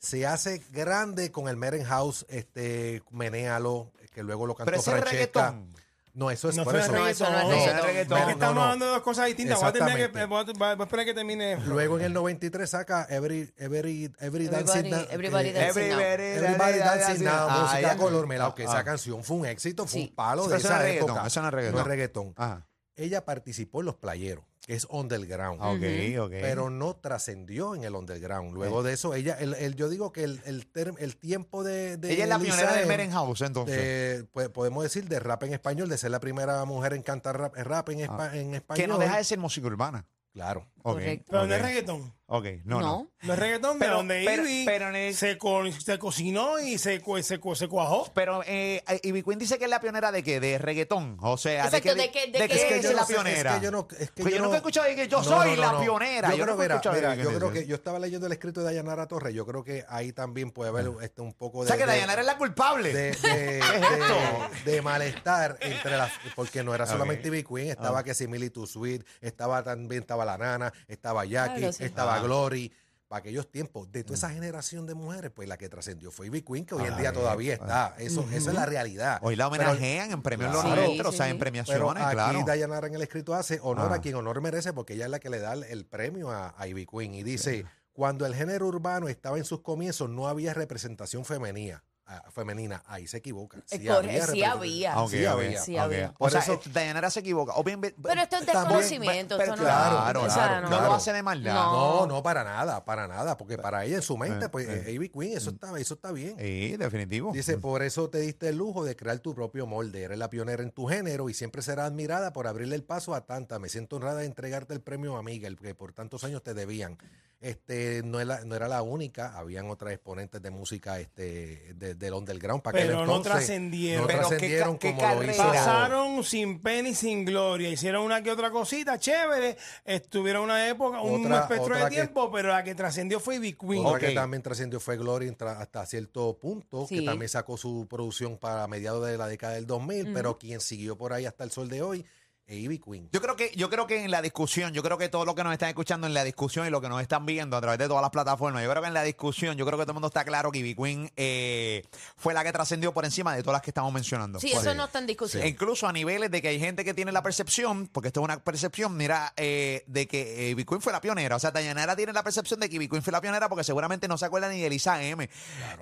Se 0.00 0.26
hace 0.26 0.60
grande 0.72 1.30
con 1.30 1.48
el 1.48 1.56
Meren 1.56 1.84
House, 1.84 2.26
este, 2.28 3.00
Menéalo, 3.12 3.92
que 4.12 4.22
luego 4.24 4.44
lo 4.46 4.54
cantó 4.56 4.66
Pero 4.72 4.80
ese 4.80 4.90
es 4.90 4.96
Francesca. 4.96 5.50
reggaetón. 5.50 5.72
No, 6.14 6.30
eso 6.30 6.48
es 6.48 6.56
No 6.56 6.64
por 6.64 6.72
fue 6.72 6.82
eso. 6.82 6.92
No, 6.92 7.06
eso 7.06 7.30
no 7.30 7.38
es 7.38 7.46
reggaetón. 7.48 7.76
No, 7.76 7.82
reggaetón. 7.86 8.18
Es 8.18 8.24
que 8.24 8.26
No, 8.26 8.30
estamos 8.32 8.54
no. 8.56 8.62
hablando 8.62 8.84
de 8.86 8.90
dos 8.90 9.02
cosas 9.02 9.26
distintas. 9.26 9.58
Voy 9.60 9.68
a, 9.68 9.72
terminar 9.72 9.96
que, 9.98 10.02
Exactamente. 10.04 10.52
voy 10.54 10.66
a- 10.68 10.74
voy 10.74 10.80
a- 10.80 10.84
esperar 10.84 11.04
que 11.06 11.14
termine. 11.14 11.56
Luego 11.66 11.98
en 11.98 12.04
el 12.06 12.12
93 12.12 12.70
saca 12.70 13.06
Every, 13.08 13.52
every, 13.56 14.10
every 14.18 14.48
Dancing 14.48 14.86
Everybody- 14.86 14.90
Na- 14.90 15.06
everybody 15.12 15.48
eh, 15.50 15.52
dancing 15.52 15.88
now. 15.90 16.00
Everybody 16.00 16.78
Dancing 16.78 17.24
Now, 17.24 17.32
Ah, 17.48 17.58
música 17.70 17.80
ya. 17.92 17.96
color 17.96 18.26
melao, 18.26 18.54
que 18.54 18.62
Ah. 18.64 18.66
esa 18.66 18.84
canción 18.84 19.22
fue 19.22 19.36
un 19.36 19.46
éxito, 19.46 19.86
fue 19.86 20.00
Sí. 20.00 20.06
un 20.08 20.14
palo 20.16 20.48
de 20.48 20.56
eso 20.56 20.68
no 20.68 20.74
esa 20.74 20.76
es 20.78 20.82
reggaetón, 20.82 21.10
época. 21.10 21.26
eso 21.26 21.40
no 21.42 21.48
es 21.48 21.54
reggaetón. 21.54 21.74
No 21.76 21.80
es 21.82 21.86
reggaetón. 21.86 22.34
Ajá. 22.36 22.66
Ella 22.98 23.24
participó 23.26 23.80
en 23.80 23.86
Los 23.86 23.96
Playeros, 23.96 24.44
es 24.66 24.86
underground. 24.90 25.60
Ah, 25.62 25.70
Ok, 25.70 25.82
ok. 26.26 26.30
Pero 26.40 26.70
no 26.70 26.96
trascendió 26.96 27.74
en 27.74 27.84
el 27.84 27.94
underground. 27.94 28.52
Luego 28.52 28.82
de 28.82 28.92
eso, 28.94 29.14
ella, 29.14 29.36
el, 29.38 29.54
el- 29.54 29.76
yo 29.76 29.88
digo 29.88 30.12
que 30.12 30.24
el, 30.24 30.40
el, 30.44 30.70
term- 30.72 30.96
el 30.98 31.16
tiempo 31.16 31.62
de, 31.62 31.96
de 31.96 32.12
Ella 32.12 32.24
es 32.24 32.28
la 32.30 32.38
Lisa 32.38 32.52
pionera 32.56 32.72
del 32.72 32.80
M, 32.84 32.88
Meren 32.88 33.10
House, 33.12 33.42
entonces. 33.42 33.76
de- 33.76 34.24
pues, 34.32 34.48
podemos 34.48 34.82
decir 34.82 35.08
de 35.08 35.20
rap 35.20 35.42
en 35.44 35.52
español, 35.52 35.88
de 35.88 35.96
ser 35.98 36.10
la 36.10 36.20
primera 36.20 36.64
mujer 36.64 36.94
en 36.94 37.02
cantar 37.02 37.38
rap, 37.38 37.54
rap 37.56 37.88
en, 37.90 38.00
espa- 38.00 38.34
en 38.34 38.54
español. 38.54 38.62
Ah. 38.68 38.74
que 38.74 38.86
no 38.88 38.98
deja 38.98 39.16
de 39.18 39.24
ser 39.24 39.38
música 39.38 39.66
urbana. 39.66 40.04
Claro. 40.32 40.66
Ok, 40.88 40.92
Correcto. 40.92 41.24
Pero 41.30 41.46
no 41.48 41.54
es 41.54 41.62
reggaetón. 41.62 42.14
Ok, 42.28 42.44
no, 42.64 42.80
no. 42.80 42.86
No. 42.86 43.10
No 43.22 43.32
es 43.32 43.38
reggaetón 43.38 43.78
de 43.78 43.84
Pero- 43.86 43.96
donde 43.98 44.22
pero- 44.24 44.42
Ivy 44.44 44.64
pero 44.66 44.88
en 44.88 44.96
el- 44.96 45.14
se, 45.14 45.36
co- 45.38 45.62
se 45.72 45.98
cocinó 45.98 46.58
y 46.60 46.76
se, 46.78 47.00
co- 47.00 47.20
se, 47.22 47.38
co- 47.40 47.54
se 47.56 47.66
cuajó. 47.68 48.10
Pero 48.14 48.42
eh, 48.46 48.82
Ivy 49.02 49.22
Queen 49.24 49.38
dice 49.38 49.58
que 49.58 49.64
es 49.64 49.70
la 49.70 49.80
pionera 49.80 50.10
de 50.12 50.22
qué? 50.22 50.38
De 50.40 50.58
reggaetón. 50.58 51.18
O 51.20 51.36
sea, 51.38 51.64
Exacto, 51.66 51.94
de 51.94 52.10
que- 52.10 52.26
de 52.26 52.38
de 52.38 52.48
que- 52.48 52.48
que 52.48 52.54
Es 52.54 52.64
que 52.64 52.76
es 52.78 52.82
yo 52.84 52.92
la 52.92 53.00
no 53.00 53.06
sé, 53.06 53.12
es 53.14 53.18
que 53.18 53.24
pionera. 53.24 53.60
yo 53.60 53.70
no- 53.72 53.88
es 53.98 54.10
que 54.10 54.22
Pues 54.22 54.24
yo 54.26 54.30
yo 54.30 54.38
no- 54.38 54.44
nunca 54.44 54.56
he 54.56 54.58
escuchado 54.58 54.86
de 54.88 54.94
que 54.96 55.08
yo 55.08 55.18
No, 55.18 55.24
soy 55.24 55.50
no, 55.50 55.56
la 55.56 55.72
no. 55.72 55.80
pionera. 55.80 56.30
Yo, 56.30 56.36
Yo, 56.36 56.44
creo, 56.44 56.54
nunca 56.54 56.64
he 56.64 56.66
mira, 56.66 56.74
escuchado 56.76 56.94
de 56.96 57.00
mira, 57.02 57.16
que 57.16 57.22
yo 57.22 57.38
creo 57.38 57.52
que 57.52 57.66
yo 57.66 57.74
estaba 57.76 57.98
leyendo 58.00 58.26
el 58.26 58.32
escrito 58.32 58.60
de 58.60 58.66
Dayanara 58.66 59.06
Torres. 59.06 59.34
Yo 59.34 59.46
creo 59.46 59.64
que 59.64 59.84
ahí 59.88 60.12
también 60.12 60.50
puede 60.52 60.70
haber 60.70 60.88
este, 61.02 61.22
un 61.22 61.32
poco 61.32 61.58
O 61.58 61.62
de. 61.62 61.68
sea, 61.68 61.76
que 61.76 61.82
de- 61.84 61.92
Dayanara 61.92 62.20
es 62.22 62.26
la 62.26 62.38
culpable. 62.38 62.92
de, 62.92 63.10
de- 63.22 63.60
de- 63.60 64.72
de 64.72 64.82
malestar 64.82 65.56
entre 65.60 65.96
las 65.96 66.12
porque 66.34 66.62
no 66.62 66.74
era 66.74 66.86
solamente 66.86 67.28
Ivy 67.28 67.44
Queen, 67.44 67.68
estaba 67.70 68.02
que 68.04 68.14
Simili 68.14 68.50
to 68.50 68.66
Sweet, 68.66 69.04
estaba 69.20 69.62
también 69.62 70.02
estaba 70.02 70.24
la 70.24 70.36
nana, 70.38 70.72
estaba 70.88 71.24
Jackie, 71.24 71.58
Claro, 71.60 71.72
sí. 71.72 71.84
estaba 71.84 72.16
Ah. 72.16 72.20
Glory. 72.20 72.72
Para 73.08 73.20
aquellos 73.20 73.48
tiempos, 73.48 73.92
de 73.92 74.02
toda 74.02 74.16
esa 74.16 74.30
generación 74.30 74.84
de 74.84 74.94
mujeres, 74.94 75.30
pues 75.32 75.48
la 75.48 75.56
que 75.56 75.68
trascendió 75.68 76.10
fue 76.10 76.26
Ivy 76.26 76.42
Queen, 76.42 76.66
que 76.66 76.74
hoy 76.74 76.86
en 76.86 76.94
Ah, 76.94 76.98
día 76.98 77.12
todavía 77.12 77.54
está. 77.54 77.94
Eso, 77.98 78.22
Esa 78.32 78.50
es 78.50 78.54
la 78.56 78.66
realidad. 78.66 79.20
Hoy 79.22 79.36
la 79.36 79.48
Pero- 79.48 79.62
homenajean 79.64 80.10
en 80.10 80.22
premios 80.22 80.50
Claro. 80.50 80.68
Los 80.82 80.90
Sí, 80.90 81.00
o 81.00 81.12
sea, 81.12 81.26
sí. 81.26 81.30
en 81.30 81.36
pero 81.38 81.38
premiaciones, 81.38 82.02
aquí 82.02 82.12
claro. 82.14 82.42
Dayanara 82.44 82.88
en 82.88 82.94
el 82.94 83.02
escrito 83.02 83.32
hace 83.34 83.60
honor 83.62 83.92
Ah. 83.92 83.96
a 83.96 84.00
quien 84.00 84.16
honor 84.16 84.40
merece 84.40 84.72
porque 84.72 84.94
ella 84.94 85.04
es 85.04 85.10
la 85.12 85.20
que 85.20 85.30
le 85.30 85.38
da 85.38 85.52
el, 85.52 85.86
premio 85.86 86.32
a, 86.32 86.52
a 86.58 86.66
Ivy 86.66 86.84
Queen 86.86 87.14
y 87.14 87.22
dice, 87.22 87.64
cuando 87.92 88.26
el 88.26 88.34
género 88.34 88.66
urbano 88.66 89.06
estaba 89.08 89.38
en 89.38 89.44
sus 89.44 89.60
comienzos 89.60 90.10
no 90.10 90.26
había 90.26 90.52
representación 90.52 91.24
femenina, 91.24 91.84
ah, 91.85 91.85
femenina. 92.30 92.82
Ahí 92.86 93.06
se 93.06 93.18
equivoca. 93.18 93.58
Sí 93.66 93.88
había 93.88 94.26
sí 94.26 94.42
había. 94.44 95.06
Sí 95.08 95.24
había. 95.26 95.60
Sí 95.60 95.76
había. 95.76 96.10
O 96.10 96.18
Por 96.18 96.30
sea, 96.30 96.40
eso- 96.40 96.54
eh, 96.54 96.70
Dayanara 96.72 97.10
se 97.10 97.20
equivoca. 97.20 97.52
O 97.56 97.64
bien, 97.64 97.80
Pero 97.80 98.20
esto 98.20 98.36
es 98.36 98.46
desconocimiento. 98.46 99.36
pero 99.36 99.52
esto 99.54 99.62
no, 99.62 99.68
claro, 99.68 100.22
o 100.22 100.24
sea, 100.30 100.34
claro, 100.34 100.54
no, 100.56 100.60
no 100.62 100.68
claro. 100.68 100.84
lo 100.86 100.94
hace 100.94 101.12
de 101.12 101.22
maldad. 101.22 101.54
No, 101.54 102.06
no, 102.06 102.22
para 102.22 102.44
nada, 102.44 102.84
para 102.84 103.08
nada, 103.08 103.36
porque 103.36 103.58
para 103.58 103.84
ella 103.84 103.96
en 103.96 104.02
su 104.02 104.16
mente, 104.16 104.46
Eh, 104.46 104.48
pues 104.48 104.68
eh. 104.68 104.92
Ivy 104.92 105.08
Queen, 105.08 105.36
eso 105.36 105.50
está, 105.50 105.76
eso 105.78 105.94
está 105.94 106.12
bien. 106.12 106.36
Sí, 106.38 106.76
definitivo. 106.76 107.32
Dice, 107.32 107.58
por 107.58 107.82
eso 107.82 108.08
te 108.10 108.18
diste 108.18 108.48
el 108.48 108.56
lujo 108.56 108.84
de 108.84 108.94
crear 108.96 109.18
tu 109.18 109.34
propio 109.34 109.66
molde. 109.66 110.02
Eres 110.04 110.18
la 110.18 110.30
pionera 110.30 110.62
en 110.62 110.70
tu 110.70 110.86
género 110.86 111.28
y 111.28 111.34
siempre 111.34 111.62
serás 111.62 111.86
admirada 111.86 112.32
por 112.32 112.46
abrirle 112.46 112.76
el 112.76 112.84
paso 112.84 113.14
a 113.14 113.26
tanta. 113.26 113.58
Me 113.58 113.68
siento 113.68 113.96
honrada 113.96 114.20
de 114.20 114.26
entregarte 114.26 114.74
el 114.74 114.80
premio 114.80 115.16
a 115.16 115.22
Miguel, 115.22 115.56
que 115.58 115.74
por 115.74 115.92
tantos 115.92 116.24
años 116.24 116.42
te 116.42 116.54
debían. 116.54 116.98
Este, 117.46 118.02
no, 118.04 118.18
era, 118.20 118.44
no 118.44 118.56
era 118.56 118.66
la 118.66 118.82
única, 118.82 119.36
habían 119.38 119.70
otras 119.70 119.92
exponentes 119.92 120.42
de 120.42 120.50
música 120.50 120.98
este, 120.98 121.74
de- 121.74 121.94
del 121.94 122.12
underground 122.14 122.60
para 122.62 122.76
Pero 122.76 123.06
no 123.06 123.22
trascendieron. 123.22 124.02
No 124.02 124.06
Pero 124.08 124.18
trascendieron 124.28 124.72
ca- 124.74 124.78
qué 124.80 124.94
como 124.94 125.14
lo 125.14 125.22
hizo. 125.30 125.36
carrera. 125.42 125.52
Pasaron 125.52 126.24
sin 126.24 126.60
pena 126.60 126.88
y 126.88 126.94
sin 126.94 127.24
gloria. 127.24 127.68
Hicieron 127.68 128.02
una 128.04 128.22
que 128.22 128.30
otra 128.32 128.50
cosita 128.50 128.98
chévere. 128.98 129.56
Estuvieron 129.84 130.42
una 130.44 130.68
época, 130.68 131.00
un 131.02 131.32
espectro 131.32 131.76
de 131.76 131.84
que- 131.84 131.90
tiempo, 131.90 132.30
pero 132.32 132.48
la 132.48 132.64
que 132.64 132.74
trascendió 132.74 133.20
fue 133.20 133.36
Ivy 133.36 133.52
Queen. 133.52 133.86
Otra 133.86 134.00
que 134.00 134.10
también 134.14 134.42
trascendió 134.42 134.80
fue 134.80 134.96
Glory 134.96 135.34
hasta 135.40 135.86
cierto 135.86 136.36
punto, 136.38 136.86
que 136.88 137.02
también 137.02 137.28
sacó 137.28 137.56
su 137.56 137.86
producción 137.88 138.38
para 138.38 138.66
mediados 138.66 139.06
de 139.06 139.16
la 139.16 139.28
década 139.28 139.54
del 139.54 139.66
2000, 139.66 140.12
pero 140.12 140.36
quien 140.36 140.60
siguió 140.60 140.96
por 140.98 141.12
ahí 141.12 141.26
hasta 141.26 141.44
el 141.44 141.50
sol 141.52 141.68
de 141.68 141.82
hoy 141.82 142.04
Ivy 142.48 142.78
Queen. 142.78 143.08
Yo 143.12 143.20
creo 143.20 143.34
que 143.36 143.50
yo 143.56 143.68
creo 143.68 143.86
que 143.86 144.04
en 144.04 144.10
la 144.10 144.22
discusión, 144.22 144.72
yo 144.72 144.82
creo 144.82 144.98
que 144.98 145.08
todos 145.08 145.26
los 145.26 145.34
que 145.34 145.42
nos 145.42 145.52
están 145.52 145.68
escuchando 145.68 146.06
en 146.06 146.14
la 146.14 146.22
discusión 146.24 146.66
y 146.66 146.70
los 146.70 146.80
que 146.80 146.88
nos 146.88 147.02
están 147.02 147.26
viendo 147.26 147.56
a 147.56 147.60
través 147.60 147.78
de 147.78 147.88
todas 147.88 148.02
las 148.02 148.10
plataformas, 148.10 148.62
yo 148.62 148.70
creo 148.70 148.82
que 148.82 148.88
en 148.88 148.94
la 148.94 149.02
discusión, 149.02 149.56
yo 149.56 149.66
creo 149.66 149.78
que 149.78 149.84
todo 149.84 149.92
el 149.92 149.94
mundo 149.94 150.08
está 150.08 150.24
claro 150.24 150.52
que 150.52 150.58
Ivy 150.60 150.74
Queen 150.76 151.10
eh, 151.16 151.84
fue 152.16 152.34
la 152.34 152.44
que 152.44 152.52
trascendió 152.52 152.92
por 152.94 153.04
encima 153.04 153.34
de 153.34 153.42
todas 153.42 153.54
las 153.54 153.62
que 153.62 153.70
estamos 153.70 153.92
mencionando. 153.92 154.38
Sí, 154.40 154.52
eso 154.52 154.74
no 154.74 154.84
está 154.84 154.98
en 155.00 155.06
discusión. 155.06 155.42
E 155.42 155.48
incluso 155.48 155.88
a 155.88 155.92
niveles 155.92 156.30
de 156.30 156.40
que 156.40 156.48
hay 156.48 156.60
gente 156.60 156.84
que 156.84 156.94
tiene 156.94 157.10
la 157.12 157.22
percepción, 157.22 157.88
porque 157.88 158.08
esto 158.08 158.20
es 158.20 158.24
una 158.24 158.38
percepción, 158.42 158.96
mira, 158.96 159.32
eh, 159.36 159.82
de 159.86 160.06
que 160.06 160.50
Ivy 160.50 160.64
Queen 160.64 160.80
fue 160.80 160.92
la 160.92 161.00
pionera. 161.00 161.36
O 161.36 161.38
sea, 161.38 161.50
Dayanara 161.50 161.96
tiene 161.96 162.12
la 162.12 162.22
percepción 162.22 162.60
de 162.60 162.68
que 162.68 162.76
Ivy 162.76 162.88
Queen 162.88 163.02
fue 163.02 163.12
la 163.12 163.20
pionera 163.20 163.48
porque 163.48 163.64
seguramente 163.64 164.06
no 164.08 164.16
se 164.18 164.24
acuerda 164.26 164.48
ni 164.48 164.60
de 164.60 164.70
Lisa 164.70 165.02
M. 165.02 165.28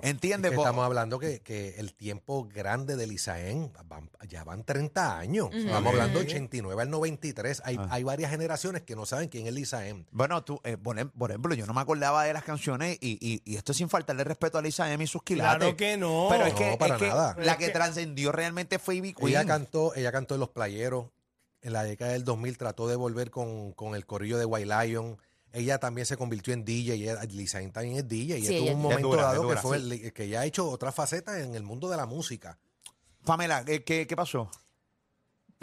¿Entiendes? 0.01 0.49
Es 0.49 0.51
que 0.51 0.55
Bo- 0.57 0.63
estamos 0.63 0.85
hablando 0.85 1.19
que, 1.19 1.39
que 1.41 1.75
el 1.77 1.93
tiempo 1.93 2.47
grande 2.51 2.95
de 2.95 3.07
Lisaén 3.07 3.71
van- 3.85 4.09
ya 4.27 4.43
van 4.43 4.63
30 4.63 5.17
años. 5.19 5.49
Estamos 5.53 5.93
hablando 5.93 6.19
89 6.59 6.81
al 6.81 6.89
93. 6.89 7.61
Hay, 7.65 7.75
Ah. 7.79 7.87
hay 7.91 8.03
varias 8.03 8.31
generaciones 8.31 8.81
que 8.83 8.95
no 8.95 9.05
saben 9.05 9.29
quién 9.29 9.47
es 9.47 9.53
Lisaén. 9.53 10.07
Bueno, 10.11 10.43
tú, 10.43 10.59
eh, 10.63 10.77
por, 10.77 10.97
em- 10.99 11.09
por 11.09 11.31
ejemplo, 11.31 11.53
yo 11.55 11.65
no 11.65 11.73
me 11.73 11.81
acordaba 11.81 12.23
de 12.23 12.33
las 12.33 12.43
canciones 12.43 12.97
y, 13.01 13.17
y, 13.21 13.41
y 13.45 13.55
esto 13.57 13.73
sin 13.73 13.89
faltarle 13.89 14.23
respeto 14.23 14.57
a 14.57 14.61
Lisa 14.61 14.91
M 14.91 15.03
y 15.03 15.07
sus 15.07 15.23
quilates. 15.23 15.57
Claro 15.57 15.75
que 15.77 15.97
no. 15.97 16.27
Pero 16.29 16.45
es 16.45 16.53
No, 16.53 16.59
que, 16.59 16.71
es 16.71 16.77
para 16.77 16.97
que 16.97 17.07
nada. 17.07 17.35
la 17.39 17.57
que 17.57 17.65
que- 17.67 17.71
trascendió 17.71 18.31
realmente 18.31 18.79
fue 18.79 18.95
Ivy 18.95 19.13
Queen. 19.13 19.29
Ella 19.29 19.45
cantó, 19.45 19.93
ella 19.95 20.11
cantó 20.11 20.33
en 20.35 20.39
Los 20.39 20.49
Playeros. 20.49 21.07
En 21.61 21.73
la 21.73 21.83
década 21.83 22.11
del 22.11 22.23
2000 22.23 22.57
trató 22.57 22.87
de 22.87 22.95
volver 22.95 23.31
con, 23.31 23.71
con 23.73 23.95
el 23.95 24.05
corrillo 24.05 24.37
de 24.37 24.45
White 24.45 24.67
Lion. 24.87 25.17
Ella 25.51 25.79
también 25.79 26.05
se 26.05 26.15
convirtió 26.17 26.53
en 26.53 26.63
DJ. 26.63 26.95
Y 26.95 27.03
ella- 27.03 27.23
Lisaín 27.23 27.71
también 27.71 27.95
es 27.97 28.07
DJ. 28.07 28.37
Y 28.37 28.41
Sí, 28.45 28.57
tuvo 28.57 28.65
ella- 28.65 28.73
un 28.75 28.81
momento 28.83 29.07
dura, 29.07 29.23
dado 29.23 29.43
dura. 29.43 29.55
que 29.55 29.61
fue 29.61 29.77
el- 29.77 30.13
que 30.13 30.27
ya 30.29 30.41
ha 30.41 30.45
hecho 30.45 30.69
otra 30.69 30.91
faceta 30.91 31.39
en 31.41 31.55
el 31.55 31.63
mundo 31.63 31.89
de 31.89 31.97
la 31.97 32.05
música. 32.05 32.59
Pamela, 33.23 33.65
¿qué, 33.65 33.83
qué, 33.83 34.05
qué 34.05 34.15
pasó? 34.15 34.51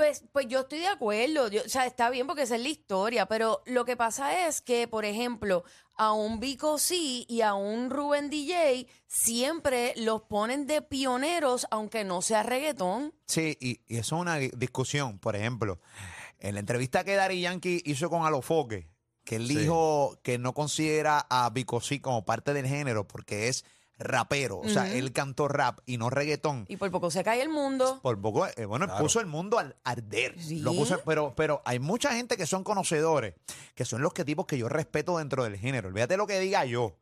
Pues, 0.02 0.24
pues 0.32 0.48
yo 0.48 0.62
estoy 0.62 0.80
de 0.80 0.88
acuerdo, 0.88 1.46
yo- 1.48 1.62
o 1.64 1.68
sea, 1.68 1.86
está 1.86 2.10
bien 2.10 2.26
porque 2.26 2.42
esa 2.42 2.56
es 2.56 2.62
la 2.62 2.68
historia, 2.70 3.26
pero 3.26 3.62
lo 3.66 3.84
que 3.84 3.96
pasa 3.96 4.48
es 4.48 4.60
que, 4.60 4.88
por 4.88 5.04
ejemplo, 5.04 5.62
a 5.94 6.12
un 6.12 6.40
Vico 6.40 6.76
C 6.78 6.96
y 7.28 7.40
a 7.42 7.54
un 7.54 7.88
Rubén 7.88 8.28
DJ 8.28 8.88
siempre 9.06 9.92
los 9.96 10.22
ponen 10.22 10.66
de 10.66 10.82
pioneros, 10.82 11.68
aunque 11.70 12.02
no 12.02 12.20
sea 12.20 12.42
reggaetón. 12.42 13.14
Sí, 13.28 13.56
y, 13.60 13.80
y 13.86 13.98
eso 13.98 14.16
es 14.16 14.20
una 14.22 14.38
di- 14.38 14.50
discusión. 14.56 15.20
Por 15.20 15.36
ejemplo, 15.36 15.78
en 16.40 16.54
la 16.54 16.60
entrevista 16.60 17.04
que 17.04 17.14
Dari 17.14 17.40
Yankee 17.40 17.80
hizo 17.84 18.10
con 18.10 18.26
Alofoque, 18.26 18.88
que 19.24 19.36
él 19.36 19.46
Sí. 19.46 19.54
dijo 19.56 20.18
que 20.24 20.36
no 20.36 20.52
considera 20.52 21.24
a 21.30 21.48
Vico 21.50 21.80
C 21.80 22.00
como 22.00 22.24
parte 22.24 22.52
del 22.54 22.66
género 22.66 23.06
porque 23.06 23.46
es 23.46 23.64
rapero. 24.02 24.58
O 24.60 24.68
sea, 24.68 24.92
él 24.92 25.12
cantó 25.12 25.48
rap 25.48 25.80
y 25.86 25.96
no 25.98 26.10
reggaetón. 26.10 26.64
Y 26.68 26.76
por 26.76 26.90
poco 26.90 27.10
se 27.10 27.22
cae 27.24 27.40
el 27.42 27.48
mundo. 27.48 28.00
Por 28.02 28.20
poco, 28.20 28.46
eh, 28.46 28.64
bueno, 28.66 28.84
él 28.84 28.90
Claro. 28.90 29.04
puso 29.04 29.20
el 29.20 29.26
mundo 29.26 29.58
al 29.58 29.76
arder. 29.84 30.34
Sí. 30.40 30.60
Lo 30.60 30.72
puso- 30.72 31.00
pero, 31.04 31.34
pero 31.36 31.62
hay 31.64 31.78
mucha 31.78 32.12
gente 32.14 32.36
que 32.36 32.46
son 32.46 32.64
conocedores, 32.64 33.34
que 33.74 33.84
son 33.84 34.02
los 34.02 34.12
que 34.12 34.24
tipos 34.24 34.46
que 34.46 34.58
yo 34.58 34.68
respeto 34.68 35.18
dentro 35.18 35.44
del 35.44 35.56
género. 35.56 35.88
Olvídate 35.88 36.16
lo 36.16 36.26
que 36.26 36.38
diga 36.40 36.64
yo, 36.64 36.96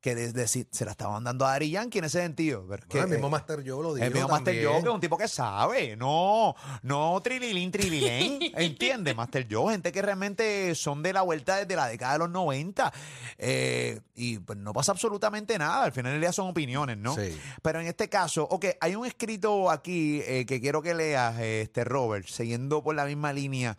que 0.00 0.14
desde 0.14 0.48
si 0.48 0.66
se 0.70 0.86
la 0.86 0.92
estaban 0.92 1.22
dando 1.24 1.44
a 1.44 1.52
Ari 1.52 1.70
Yankee 1.70 1.98
en 1.98 2.04
ese 2.06 2.22
sentido. 2.22 2.64
Pero 2.68 2.82
es 2.82 2.88
que, 2.88 2.98
Bueno, 2.98 3.04
el 3.04 3.10
mismo 3.18 3.26
eh, 3.26 3.30
Master 3.30 3.56
Joe 3.66 3.82
lo 3.82 3.94
dijo 3.94 4.06
el 4.06 4.14
mismo 4.14 4.28
Master. 4.28 4.64
Joe, 4.64 4.80
que 4.82 4.88
es 4.88 4.94
un 4.94 5.00
tipo 5.00 5.18
que 5.18 5.28
sabe, 5.28 5.94
no, 5.96 6.54
no 6.82 7.20
trililín, 7.22 7.70
trililén, 7.70 8.38
¿entiendes? 8.56 9.14
Master 9.14 9.46
Joe, 9.50 9.72
gente 9.72 9.92
que 9.92 10.00
realmente 10.00 10.74
son 10.74 11.02
de 11.02 11.12
la 11.12 11.20
vuelta 11.22 11.56
desde 11.56 11.76
la 11.76 11.86
década 11.88 12.14
de 12.14 12.18
los 12.20 12.30
90 12.30 12.92
eh, 13.38 14.00
y 14.14 14.38
pues 14.38 14.58
no 14.58 14.72
pasa 14.72 14.92
absolutamente 14.92 15.58
nada, 15.58 15.84
al 15.84 15.92
final 15.92 16.12
del 16.12 16.20
día 16.22 16.32
son 16.32 16.48
opiniones, 16.48 16.96
¿no? 16.96 17.14
Sí. 17.14 17.38
Pero 17.62 17.80
en 17.80 17.86
este 17.86 18.08
caso, 18.08 18.44
ok, 18.50 18.66
hay 18.80 18.94
un 18.94 19.04
escrito 19.06 19.70
aquí 19.70 20.22
eh, 20.26 20.46
que 20.46 20.60
quiero 20.60 20.80
que 20.82 20.94
leas, 20.94 21.38
este 21.40 21.84
Robert, 21.84 22.26
siguiendo 22.26 22.82
por 22.82 22.94
la 22.94 23.04
misma 23.04 23.32
línea 23.32 23.76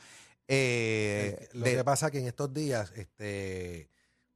eh, 0.48 1.38
Eh, 1.40 1.50
Lo 1.54 1.64
de- 1.66 1.76
que 1.78 1.84
pasa 1.84 2.08
es 2.08 2.12
que 2.12 2.20
en 2.20 2.28
estos 2.28 2.54
días, 2.54 2.92
este, 2.96 3.90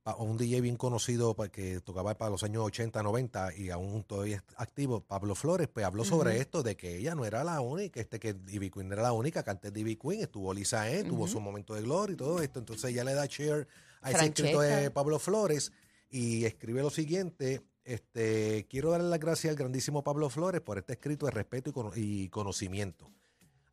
pa- 0.05 0.15
un 0.17 0.37
DJ 0.37 0.61
bien 0.61 0.77
conocido 0.77 1.35
que 1.51 1.81
tocaba 1.81 2.13
para 2.15 2.29
los 2.29 2.43
años 2.43 2.63
80, 2.63 3.01
90 3.01 3.55
y 3.57 3.71
aún 3.71 4.03
todavía 4.03 4.35
es 4.37 4.43
activo, 4.55 5.01
Pablo 5.01 5.33
Flores, 5.33 5.67
pues 5.67 5.83
habló 5.83 6.05
sobre 6.05 6.39
esto 6.39 6.61
de 6.61 6.77
que 6.77 6.97
ella 6.97 7.15
no 7.15 7.25
era 7.25 7.43
la 7.43 7.59
única, 7.59 7.99
este 7.99 8.19
que 8.19 8.35
Ivy 8.49 8.69
Queen 8.69 8.91
era 8.93 9.01
la 9.01 9.13
única, 9.13 9.43
que 9.43 9.49
antes 9.49 9.73
de 9.73 9.79
Ivy 9.79 9.95
Queen 9.95 10.21
estuvo 10.21 10.53
Lisa 10.53 10.89
E, 10.91 11.03
tuvo 11.03 11.27
su 11.27 11.41
momento 11.41 11.73
de 11.73 11.81
gloria 11.81 12.13
y 12.13 12.17
todo 12.17 12.39
esto, 12.39 12.59
entonces 12.59 12.91
ella 12.91 13.03
le 13.03 13.15
da 13.15 13.25
share 13.25 13.67
a 14.01 14.11
ese 14.11 14.19
escrito 14.43 14.61
de. 14.61 14.91
Pablo 14.91 15.17
Flores 15.17 15.71
y 16.11 16.45
escribe 16.45 16.83
lo 16.83 16.91
siguiente, 16.91 17.63
este, 17.83 18.67
quiero 18.69 18.91
darle 18.91 19.09
las 19.09 19.19
gracias 19.19 19.49
al 19.49 19.57
grandísimo 19.57 20.03
Pablo 20.03 20.29
Flores 20.29 20.61
por 20.61 20.77
este 20.77 20.93
escrito 20.93 21.25
de 21.25 21.31
respeto 21.31 21.71
y 21.71 21.73
cono- 21.73 21.91
y 21.95 22.29
conocimiento. 22.29 23.09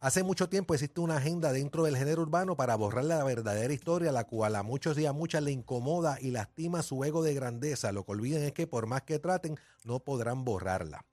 Hace 0.02 0.24
mucho 0.24 0.48
tiempo 0.48 0.74
existe 0.74 1.00
una 1.00 1.18
agenda 1.18 1.52
dentro 1.52 1.84
del 1.84 1.96
género 1.96 2.22
urbano 2.22 2.56
para 2.56 2.74
borrar 2.74 3.04
la 3.04 3.22
verdadera 3.22 3.72
historia, 3.72 4.10
la 4.10 4.24
cual 4.24 4.56
a 4.56 4.64
muchos 4.64 4.98
y 4.98 5.06
a 5.06 5.12
muchas 5.12 5.44
le 5.44 5.52
incomoda 5.52 6.18
y 6.20 6.32
lastima 6.32 6.82
su 6.82 7.04
ego 7.04 7.22
de 7.22 7.34
grandeza. 7.34 7.92
Lo 7.92 8.04
que 8.04 8.10
olviden 8.10 8.42
es 8.42 8.50
que 8.50 8.66
por 8.66 8.88
más 8.88 9.02
que 9.02 9.20
traten, 9.20 9.60
no 9.84 10.00
podrán 10.00 10.44
borrarla. 10.44 11.06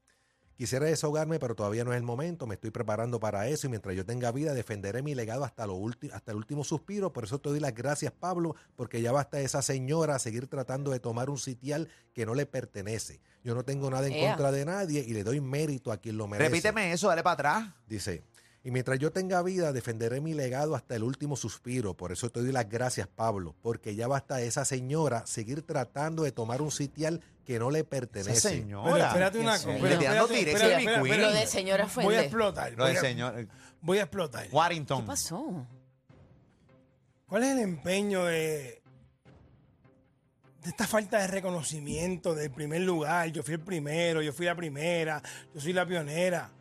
Quisiera 0.57 0.87
desahogarme, 0.87 1.37
pero 1.37 1.53
todavía 1.53 1.83
no 1.83 1.93
es 1.93 1.97
el 1.97 2.03
momento. 2.03 2.47
Me 2.47 2.55
estoy 2.55 2.71
preparando 2.71 3.19
para 3.19 3.47
eso 3.47 3.67
y 3.67 3.69
mientras 3.69 3.95
yo 3.95 4.07
tenga 4.07 4.31
vida 4.31 4.55
defenderé 4.55 5.03
mi 5.03 5.13
legado 5.13 5.43
hasta, 5.43 5.67
lo 5.67 5.79
hasta 6.11 6.31
el 6.31 6.37
último 6.37 6.63
suspiro. 6.63 7.13
Por 7.13 7.25
eso 7.25 7.39
te 7.39 7.49
doy 7.49 7.59
las 7.59 7.75
gracias, 7.75 8.11
Pablo, 8.11 8.55
porque 8.75 9.03
ya 9.03 9.11
basta 9.11 9.39
esa 9.39 9.61
señora 9.61 10.17
seguir 10.17 10.47
tratando 10.47 10.89
de 10.89 10.99
tomar 10.99 11.29
un 11.29 11.37
sitial 11.37 11.89
que 12.15 12.25
no 12.25 12.33
le 12.33 12.47
pertenece. 12.47 13.21
Yo 13.43 13.53
no 13.53 13.63
tengo 13.63 13.91
nada 13.91 14.07
en 14.07 14.27
contra 14.27 14.51
de 14.51 14.65
nadie 14.65 15.05
y 15.07 15.13
le 15.13 15.23
doy 15.23 15.41
mérito 15.41 15.91
a 15.91 15.97
quien 15.97 16.17
lo 16.17 16.27
merece. 16.27 16.49
repíteme 16.49 16.91
eso, 16.91 17.07
dale 17.07 17.21
para 17.21 17.33
atrás. 17.35 17.69
Dice, 17.87 18.23
y 18.63 18.71
mientras 18.71 18.99
yo 18.99 19.11
tenga 19.11 19.41
vida, 19.41 19.71
defenderé 19.71 20.19
mi 20.21 20.33
legado 20.33 20.75
hasta 20.75 20.95
el 20.95 21.03
último 21.03 21.35
suspiro. 21.37 21.93
Por 21.95 22.11
eso 22.11 22.29
te 22.29 22.41
doy 22.41 22.51
las 22.51 22.67
gracias, 22.69 23.07
Pablo, 23.07 23.55
porque 23.61 23.95
ya 23.95 24.07
basta 24.07 24.35
de 24.37 24.47
esa 24.47 24.65
señora 24.65 25.25
seguir 25.25 25.61
tratando 25.61 26.23
de 26.23 26.31
tomar 26.31 26.61
un 26.61 26.69
sitial 26.71 27.21
que 27.45 27.57
no 27.57 27.71
le 27.71 27.83
pertenece. 27.83 28.31
Esa 28.33 28.49
señora. 28.49 28.91
Pero 28.93 29.05
espérate 29.05 29.39
una 29.39 29.53
cosa. 29.53 29.67
Lo 29.77 31.31
de 31.33 31.47
señora 31.47 31.85
Voy 31.85 32.03
a 32.03 32.05
ofende. 32.05 32.19
explotar. 32.25 32.71
Lo 32.73 32.83
voy 32.85 32.95
a- 32.95 32.99
señor 33.01 33.47
Voy 33.81 33.97
a 33.97 34.01
explotar. 34.01 34.47
Warrington. 34.51 35.01
¿Qué 35.01 35.07
pasó? 35.07 35.67
¿Cuál 37.27 37.43
es 37.43 37.49
el 37.51 37.59
empeño 37.59 38.25
de, 38.25 38.81
de 40.63 40.69
esta 40.69 40.85
falta 40.85 41.19
de 41.19 41.27
reconocimiento 41.27 42.35
del 42.35 42.51
primer 42.51 42.81
lugar? 42.81 43.29
Yo 43.31 43.41
fui 43.41 43.53
el 43.53 43.61
primero, 43.61 44.21
yo 44.21 44.33
fui 44.33 44.45
la 44.47 44.55
primera, 44.55 45.21
yo 45.53 45.61
soy 45.61 45.71
la 45.73 45.85
pionera. 45.85 46.51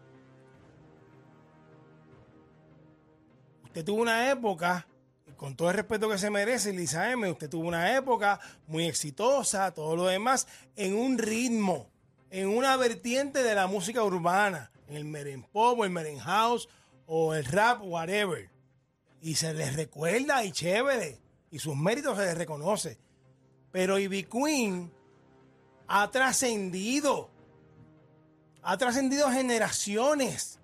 Usted 3.78 3.92
tuvo 3.92 4.02
una 4.02 4.28
época, 4.32 4.88
con 5.36 5.54
todo 5.54 5.70
el 5.70 5.76
respeto 5.76 6.08
que 6.08 6.18
se 6.18 6.30
merece, 6.30 6.72
Lisa 6.72 7.12
M, 7.12 7.30
usted 7.30 7.48
tuvo 7.48 7.68
una 7.68 7.96
época 7.96 8.40
muy 8.66 8.88
exitosa, 8.88 9.72
todo 9.72 9.94
lo 9.94 10.06
demás, 10.06 10.48
en 10.74 10.96
un 10.96 11.16
ritmo, 11.16 11.88
en 12.28 12.48
una 12.48 12.76
vertiente 12.76 13.44
de 13.44 13.54
la 13.54 13.68
música 13.68 14.02
urbana, 14.02 14.72
en 14.88 14.96
el 14.96 15.04
meren 15.04 15.44
pop 15.44 15.78
o 15.78 15.84
el 15.84 15.92
meren 15.92 16.18
house 16.18 16.68
o 17.06 17.34
el 17.34 17.44
rap, 17.44 17.80
whatever 17.84 18.50
y 19.22 19.36
se 19.36 19.54
les 19.54 19.76
recuerda 19.76 20.42
y 20.42 20.50
chévere 20.50 21.20
y 21.52 21.60
sus 21.60 21.76
méritos 21.76 22.18
se 22.18 22.24
les 22.24 22.36
reconoce. 22.36 22.98
Pero 23.70 23.96
Ivy 23.96 24.24
Queen 24.24 24.92
ha 25.86 26.10
trascendido, 26.10 27.30
ha 28.60 28.76
trascendido 28.76 29.30
generaciones. 29.30 30.58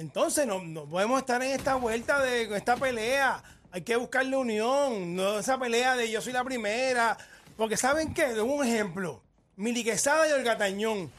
Entonces 0.00 0.46
no, 0.46 0.62
no 0.62 0.84
podemos 0.86 1.20
estar 1.20 1.42
en 1.42 1.50
esta 1.50 1.74
vuelta 1.74 2.18
de 2.20 2.56
esta 2.56 2.76
pelea. 2.76 3.42
Hay 3.70 3.82
que 3.82 3.96
buscarle 3.96 4.34
unión, 4.36 5.14
no 5.14 5.38
esa 5.38 5.58
pelea 5.58 5.94
de 5.94 6.10
yo 6.10 6.20
soy 6.22 6.32
la 6.32 6.42
primera. 6.42 7.16
Porque 7.56 7.76
¿saben 7.76 8.14
qué? 8.14 8.28
De 8.32 8.40
un 8.40 8.66
ejemplo. 8.66 9.22
Mili 9.56 9.84
Quesada 9.84 10.26
y 10.26 10.32
Olga 10.32 10.56
Tañón. 10.56 11.10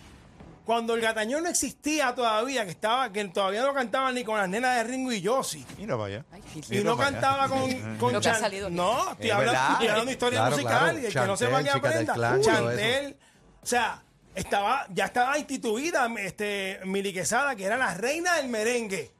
Cuando 0.66 0.94
el 0.96 1.02
gatañón 1.02 1.44
no 1.44 1.50
existía 1.50 2.14
todavía, 2.16 2.64
que 2.66 2.72
estaba, 2.72 3.12
que 3.12 3.26
todavía 3.26 3.64
no 3.64 3.74
cantaba 3.74 4.12
ni 4.12 4.24
con 4.24 4.38
las 4.38 4.48
nenas 4.48 4.76
de 4.78 4.84
Ringo 4.84 5.12
y 5.12 5.24
Josie. 5.26 5.66
Mira 5.78 5.96
para 5.96 6.06
allá. 6.06 6.26
Ay, 6.32 6.42
Y 6.70 6.84
no 6.84 6.96
para 6.96 7.10
allá. 7.10 7.20
cantaba 7.20 7.48
con, 7.50 7.98
con 7.98 8.22
Chan- 8.22 8.46
aquí. 8.46 8.58
No, 8.70 9.12
estoy 9.12 9.28
Es 9.28 9.34
hablando, 9.34 10.06
de 10.06 10.12
historia 10.12 10.40
Claro, 10.40 10.56
musical 10.56 10.80
claro. 10.80 11.00
y 11.00 11.06
el 11.06 11.14
que 11.14 11.20
no 11.20 11.38
sepa 11.38 11.64
que 11.64 11.70
aprenda. 11.72 12.14
Clan, 12.14 12.42
todo 12.42 12.52
eso. 12.52 12.80
Chantel. 12.80 13.18
O 13.62 13.66
sea, 13.66 14.04
estaba, 14.36 14.86
ya 14.90 15.06
estaba 15.06 15.38
instituida 15.38 16.10
este, 16.20 16.80
Mili 16.86 17.14
Quesada, 17.14 17.56
que 17.56 17.66
era 17.66 17.78
la 17.78 17.94
reina 17.94 18.36
del 18.38 18.48
merengue. 18.48 19.12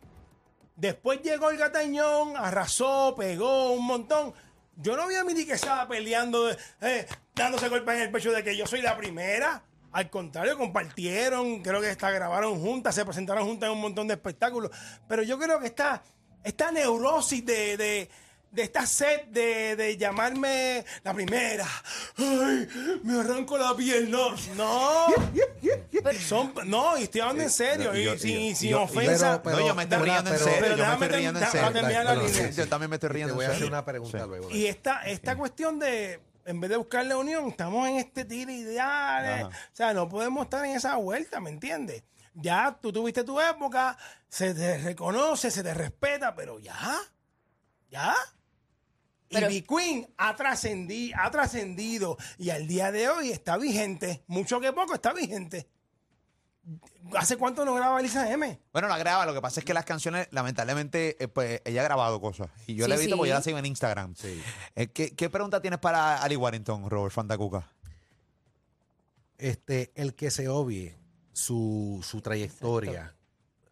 Después 0.76 1.22
llegó 1.22 1.50
el 1.50 1.58
gatañón, 1.58 2.36
arrasó, 2.38 3.16
pegó 3.18 3.74
un 3.74 3.86
montón. 3.86 4.34
Yo 4.78 4.96
no 4.96 5.08
vi 5.08 5.16
a 5.16 5.24
Mili 5.24 5.46
Quesada 5.46 5.88
peleando, 5.88 6.50
eh, 6.50 7.08
dándose 7.36 7.70
golpes 7.70 7.96
en 7.96 8.02
el 8.02 8.12
pecho 8.12 8.32
de 8.32 8.44
que 8.44 8.56
yo 8.56 8.66
soy 8.66 8.82
la 8.82 8.98
primera. 8.98 9.64
Al 9.92 10.10
contrario, 10.10 10.58
compartieron, 10.58 11.62
creo 11.62 11.82
que 11.82 11.90
hasta 11.90 12.10
grabaron 12.10 12.62
juntas, 12.62 12.96
se 12.96 13.04
presentaron 13.04 13.46
juntas 13.46 13.68
en 13.68 13.74
un 13.74 13.82
montón 13.82 14.08
de 14.08 14.14
espectáculos. 14.14 14.72
Pero 15.08 15.22
yo 15.24 15.38
creo 15.38 15.60
que 15.60 15.68
esta, 15.68 16.02
esta 16.44 16.72
neurosis 16.72 17.46
de, 17.46 17.78
de, 17.78 18.10
de 18.52 18.64
esta 18.64 18.86
sed 18.86 19.26
de, 19.30 19.76
de 19.78 19.96
llamarme 19.98 20.84
la 21.04 21.14
primera, 21.14 21.66
ay, 22.18 22.68
me 23.04 23.20
arranco 23.22 23.58
la 23.58 23.74
piel, 23.76 24.12
no, 24.12 24.32
no. 24.56 25.06
Son, 26.28 26.54
no, 26.66 26.98
y 26.98 27.04
estoy 27.04 27.22
hablando 27.22 27.44
en 27.44 27.50
serio, 27.50 27.96
y, 27.96 28.04
yo- 28.04 28.18
sin, 28.18 28.50
yo- 28.50 28.56
sin 28.56 28.70
yo- 28.72 28.82
ofensa. 28.84 29.42
pero- 29.42 29.58
no, 29.60 29.68
yo 29.68 29.76
me 29.76 29.84
estoy 29.84 30.00
pero- 30.00 30.12
riendo 30.12 30.32
en 30.34 30.38
serio. 30.40 30.54
pero 30.60 30.70
Yo 30.76 30.78
me 30.78 30.84
déjame 30.84 31.06
estoy 31.06 31.20
riendo 31.20 31.40
en 31.40 31.46
terminar- 31.52 32.30
serio. 32.30 32.52
Yo 32.52 32.68
también 32.70 32.90
me 32.90 32.96
estoy 32.98 33.08
Te 33.10 33.14
riendo 33.14 33.36
voy 33.36 33.46
en 33.46 33.52
a 33.52 33.54
hacer 33.54 33.68
una 33.68 33.86
pregunta 33.86 34.20
Sí. 34.20 34.28
luego. 34.28 34.52
Y 34.52 34.66
esta, 34.66 35.02
esta 35.04 35.36
cuestión 35.38 35.80
de, 35.80 36.20
en 36.46 36.60
vez 36.60 36.70
de 36.72 36.78
buscar 36.78 37.06
la 37.06 37.18
unión, 37.18 37.48
estamos 37.48 37.88
en 37.88 37.98
este 37.98 38.26
tiro 38.26 38.52
ideal. 38.52 39.46
O 39.46 39.52
sea, 39.76 39.94
no 39.94 40.10
podemos 40.10 40.44
estar 40.44 40.66
en 40.66 40.76
esa 40.76 40.96
vuelta, 40.98 41.40
¿me 41.40 41.50
entiendes? 41.52 42.04
Ya 42.34 42.78
tú 42.82 42.92
tuviste 42.92 43.24
tu 43.24 43.40
época, 43.40 43.98
se 44.28 44.54
te 44.54 44.78
reconoce, 44.80 45.52
se 45.52 45.64
te 45.64 45.74
respeta, 45.74 46.34
pero 46.36 46.60
ya, 46.60 46.98
ya. 47.90 48.14
Pero- 49.32 49.50
y 49.50 49.62
Queen 49.62 50.08
ha 50.18 50.36
trascendido, 50.36 51.18
ha 51.22 51.32
trascendido 51.32 52.18
y 52.38 52.50
al 52.50 52.68
día 52.68 52.92
de 52.92 53.10
hoy 53.10 53.32
está 53.32 53.58
vigente. 53.58 54.24
Mucho 54.28 54.60
que 54.60 54.72
poco 54.74 54.94
está 54.96 55.14
vigente. 55.14 55.68
¿Hace 57.18 57.38
cuánto 57.38 57.66
no 57.66 57.74
graba 57.74 58.00
Elisa 58.00 58.32
M? 58.32 58.60
Bueno, 58.72 58.88
la 58.88 58.98
graba, 59.00 59.26
lo 59.26 59.34
que 59.34 59.42
pasa 59.42 59.60
es 59.62 59.66
que 59.66 59.74
las 59.74 59.84
canciones, 59.84 60.28
lamentablemente, 60.32 61.18
eh, 61.22 61.28
pues 61.28 61.60
ella 61.66 61.82
ha 61.82 61.84
grabado 61.86 62.22
cosas. 62.22 62.50
Y 62.68 62.76
yo 62.76 62.86
Sí, 62.86 62.90
la 62.90 62.96
he 62.96 63.00
visto 63.00 63.18
porque 63.18 63.30
sí. 63.30 63.32
yo 63.32 63.36
la 63.36 63.42
sigo 63.42 63.58
en 63.58 63.66
Instagram. 63.66 64.14
Eh, 64.76 64.88
¿qué, 64.90 65.16
qué 65.16 65.30
pregunta 65.30 65.60
tienes 65.62 65.80
para 65.80 66.22
Ali 66.22 66.36
Warrington, 66.36 66.88
Robert 66.90 67.14
Fantacuca? 67.14 67.68
Este, 69.38 69.92
el 69.96 70.14
que 70.14 70.30
se 70.30 70.48
obvie 70.50 70.96
su, 71.34 72.00
su 72.08 72.22
trayectoria, 72.22 73.16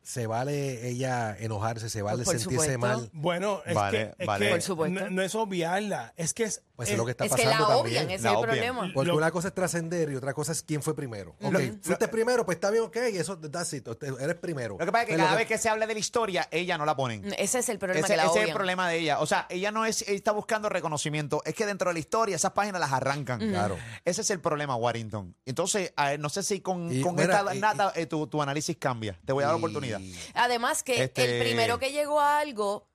se 0.02 0.26
vale 0.28 0.88
ella 0.90 1.36
enojarse, 1.38 1.90
se 1.90 2.02
vale 2.02 2.26
sentirse 2.26 2.50
supuesto. 2.50 2.80
mal. 2.80 3.10
Bueno, 3.14 3.62
es 3.66 3.76
Vale, 3.76 3.98
que, 4.18 4.24
es 4.24 4.28
vale. 4.28 4.46
que 4.46 4.52
Por 4.54 4.62
supuesto. 4.62 5.00
No, 5.02 5.10
no 5.12 5.22
es 5.22 5.36
obviarla, 5.36 6.14
es 6.18 6.34
que 6.34 6.44
es, 6.46 6.64
Pues 6.76 6.88
es- 6.90 6.94
es 6.94 6.98
lo 6.98 7.06
que 7.06 7.12
está 7.12 7.26
es 7.26 7.32
que 7.32 7.44
pasando 7.44 7.68
la 7.70 7.76
también. 7.76 7.86
obvian, 7.86 8.06
ese 8.06 8.16
es 8.16 8.22
La 8.24 8.30
el 8.32 8.36
obvian. 8.38 8.50
problema. 8.50 8.92
Porque 8.94 9.08
Lo- 9.12 9.18
una 9.18 9.30
cosa 9.32 9.50
es 9.50 9.54
trascender 9.54 10.10
y 10.12 10.16
otra 10.16 10.34
cosa 10.34 10.52
es 10.54 10.64
quién 10.64 10.82
fue 10.82 10.96
primero. 10.96 11.36
Ok, 11.42 11.52
Lo- 11.52 11.60
fuiste 11.82 12.08
primero, 12.08 12.44
pues 12.46 12.56
está 12.56 12.72
bien, 12.72 12.84
ok, 12.86 12.96
eso, 12.96 13.38
that's 13.38 13.74
it, 13.74 13.88
eres 14.20 14.36
primero. 14.38 14.78
Lo 14.80 14.86
que 14.86 14.92
pasa 14.92 15.04
es 15.04 15.10
que 15.10 15.14
Pues 15.16 15.26
cada 15.26 15.38
vez 15.38 15.48
que 15.48 15.58
se 15.58 15.70
habla 15.70 15.86
de 15.86 15.94
la 15.94 16.00
historia, 16.00 16.48
ella 16.50 16.78
no 16.78 16.86
la 16.86 16.96
ponen. 16.96 17.26
Ese 17.38 17.60
es 17.60 17.70
el 17.70 17.78
problema, 17.78 18.00
Ese, 18.00 18.14
que 18.14 18.18
la 18.18 18.26
ese 18.26 18.42
es 18.42 18.48
el 18.48 18.54
problema 18.56 18.90
de 18.90 18.98
ella. 18.98 19.20
O 19.20 19.26
sea, 19.28 19.46
ella 19.50 19.72
no 19.72 19.86
es, 19.86 20.02
ella 20.04 20.14
está 20.14 20.32
buscando 20.32 20.70
reconocimiento. 20.70 21.44
Es 21.46 21.54
que 21.54 21.66
dentro 21.68 21.90
de 21.90 21.94
la 21.94 22.00
historia 22.00 22.36
esas 22.36 22.52
páginas 22.54 22.80
las 22.82 22.94
arrancan. 22.94 23.40
Claro. 23.40 23.78
Ese 24.06 24.22
es 24.22 24.30
el 24.32 24.40
problema, 24.40 24.76
Warrington. 24.76 25.36
Entonces, 25.46 25.94
a 25.98 26.10
ver, 26.12 26.20
no 26.20 26.30
sé 26.30 26.42
si 26.42 26.62
con, 26.62 26.92
Y, 26.92 27.02
con 27.02 27.16
mira, 27.16 27.38
esta 27.40 27.54
y- 27.56 27.60
nata 27.60 27.92
eh, 27.96 28.06
tu, 28.08 28.26
tu 28.28 28.42
análisis 28.42 28.76
cambia. 28.78 29.20
Te 29.26 29.34
voy 29.34 29.44
a 29.44 29.48
dar 29.48 29.56
la 29.56 29.60
Y- 29.60 29.62
Además 30.34 30.84
que 30.84 31.04
Este- 31.04 31.38
el 31.38 31.44
primero 31.44 31.80
que 31.80 31.92
llegó 31.92 32.20
a 32.20 32.40
algo 32.40 32.88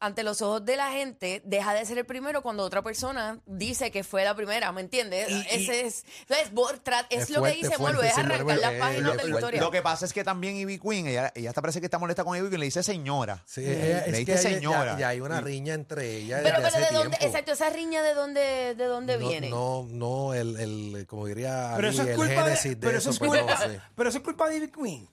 ante 0.00 0.22
los 0.22 0.42
ojos 0.42 0.62
de 0.66 0.76
la 0.76 0.90
gente 0.90 1.40
deja 1.46 1.72
de 1.72 1.86
ser 1.86 1.96
el 1.96 2.04
primero 2.04 2.42
cuando 2.42 2.62
otra 2.62 2.82
persona 2.82 3.40
dice 3.46 3.90
que 3.90 4.04
fue 4.04 4.22
la 4.22 4.34
primera, 4.34 4.70
¿me 4.70 4.82
entiendes? 4.82 5.30
Y- 5.30 5.34
y- 5.34 5.46
Ese 5.48 5.80
es, 5.86 6.04
es, 6.04 6.04
Es 6.28 6.50
lo 6.52 7.38
fuerte, 7.38 7.58
que 7.60 7.66
dice 7.68 7.78
Molo, 7.78 8.02
es 8.02 8.18
arrancar 8.18 8.56
es 8.56 8.60
las 8.60 8.72
páginas 8.74 9.16
de 9.16 9.28
la 9.28 9.34
historia. 9.34 9.60
Lo 9.62 9.70
que 9.70 9.80
pasa 9.80 10.04
es 10.04 10.12
que 10.12 10.22
también 10.22 10.56
Ivy 10.56 10.78
Queen, 10.78 11.06
ella, 11.06 11.32
ella 11.34 11.48
hasta 11.48 11.62
parece 11.62 11.80
que 11.80 11.86
está 11.86 11.98
molesta 11.98 12.22
con 12.22 12.36
Ivy 12.36 12.48
Queen, 12.48 12.60
le 12.60 12.66
dice 12.66 12.82
señora. 12.82 13.42
Sí, 13.46 13.62
Le 13.62 13.98
es 13.98 14.04
que 14.04 14.12
dice 14.12 14.32
hay- 14.48 14.54
señora. 14.56 14.92
Ya, 14.94 14.98
ya 14.98 15.08
hay 15.08 15.20
una 15.22 15.40
riña 15.40 15.72
entre 15.72 16.16
ella 16.18 16.40
pero, 16.42 16.56
pero 16.56 16.68
hace 16.68 16.80
de 16.80 16.86
dónde, 16.92 17.16
tiempo. 17.16 17.26
exacto, 17.26 17.52
esa 17.52 17.70
riña 17.70 18.02
de 18.02 18.12
dónde, 18.12 18.74
de 18.74 18.84
dónde 18.84 19.16
no, 19.18 19.26
viene. 19.28 19.48
No, 19.48 19.86
no, 19.88 20.34
el, 20.34 20.56
el, 20.60 21.06
como 21.06 21.24
diría 21.26 21.72
pero 21.76 21.88
Ali, 21.88 21.96
eso 21.96 22.02
es 22.02 22.08
el 22.10 22.16
culpa 22.16 22.42
génesis 22.42 22.62
de, 22.64 22.68
de, 22.74 22.76
pero 22.76 22.98
eso, 22.98 23.10
eso 23.10 23.24
es 23.24 23.28
pues, 23.30 23.40
culpa, 23.40 23.58
pero 23.94 24.08
eso 24.10 24.18
es 24.18 24.24
culpa 24.24 24.48
de 24.50 24.56
Ivy 24.58 24.68
Queen. 24.70 25.08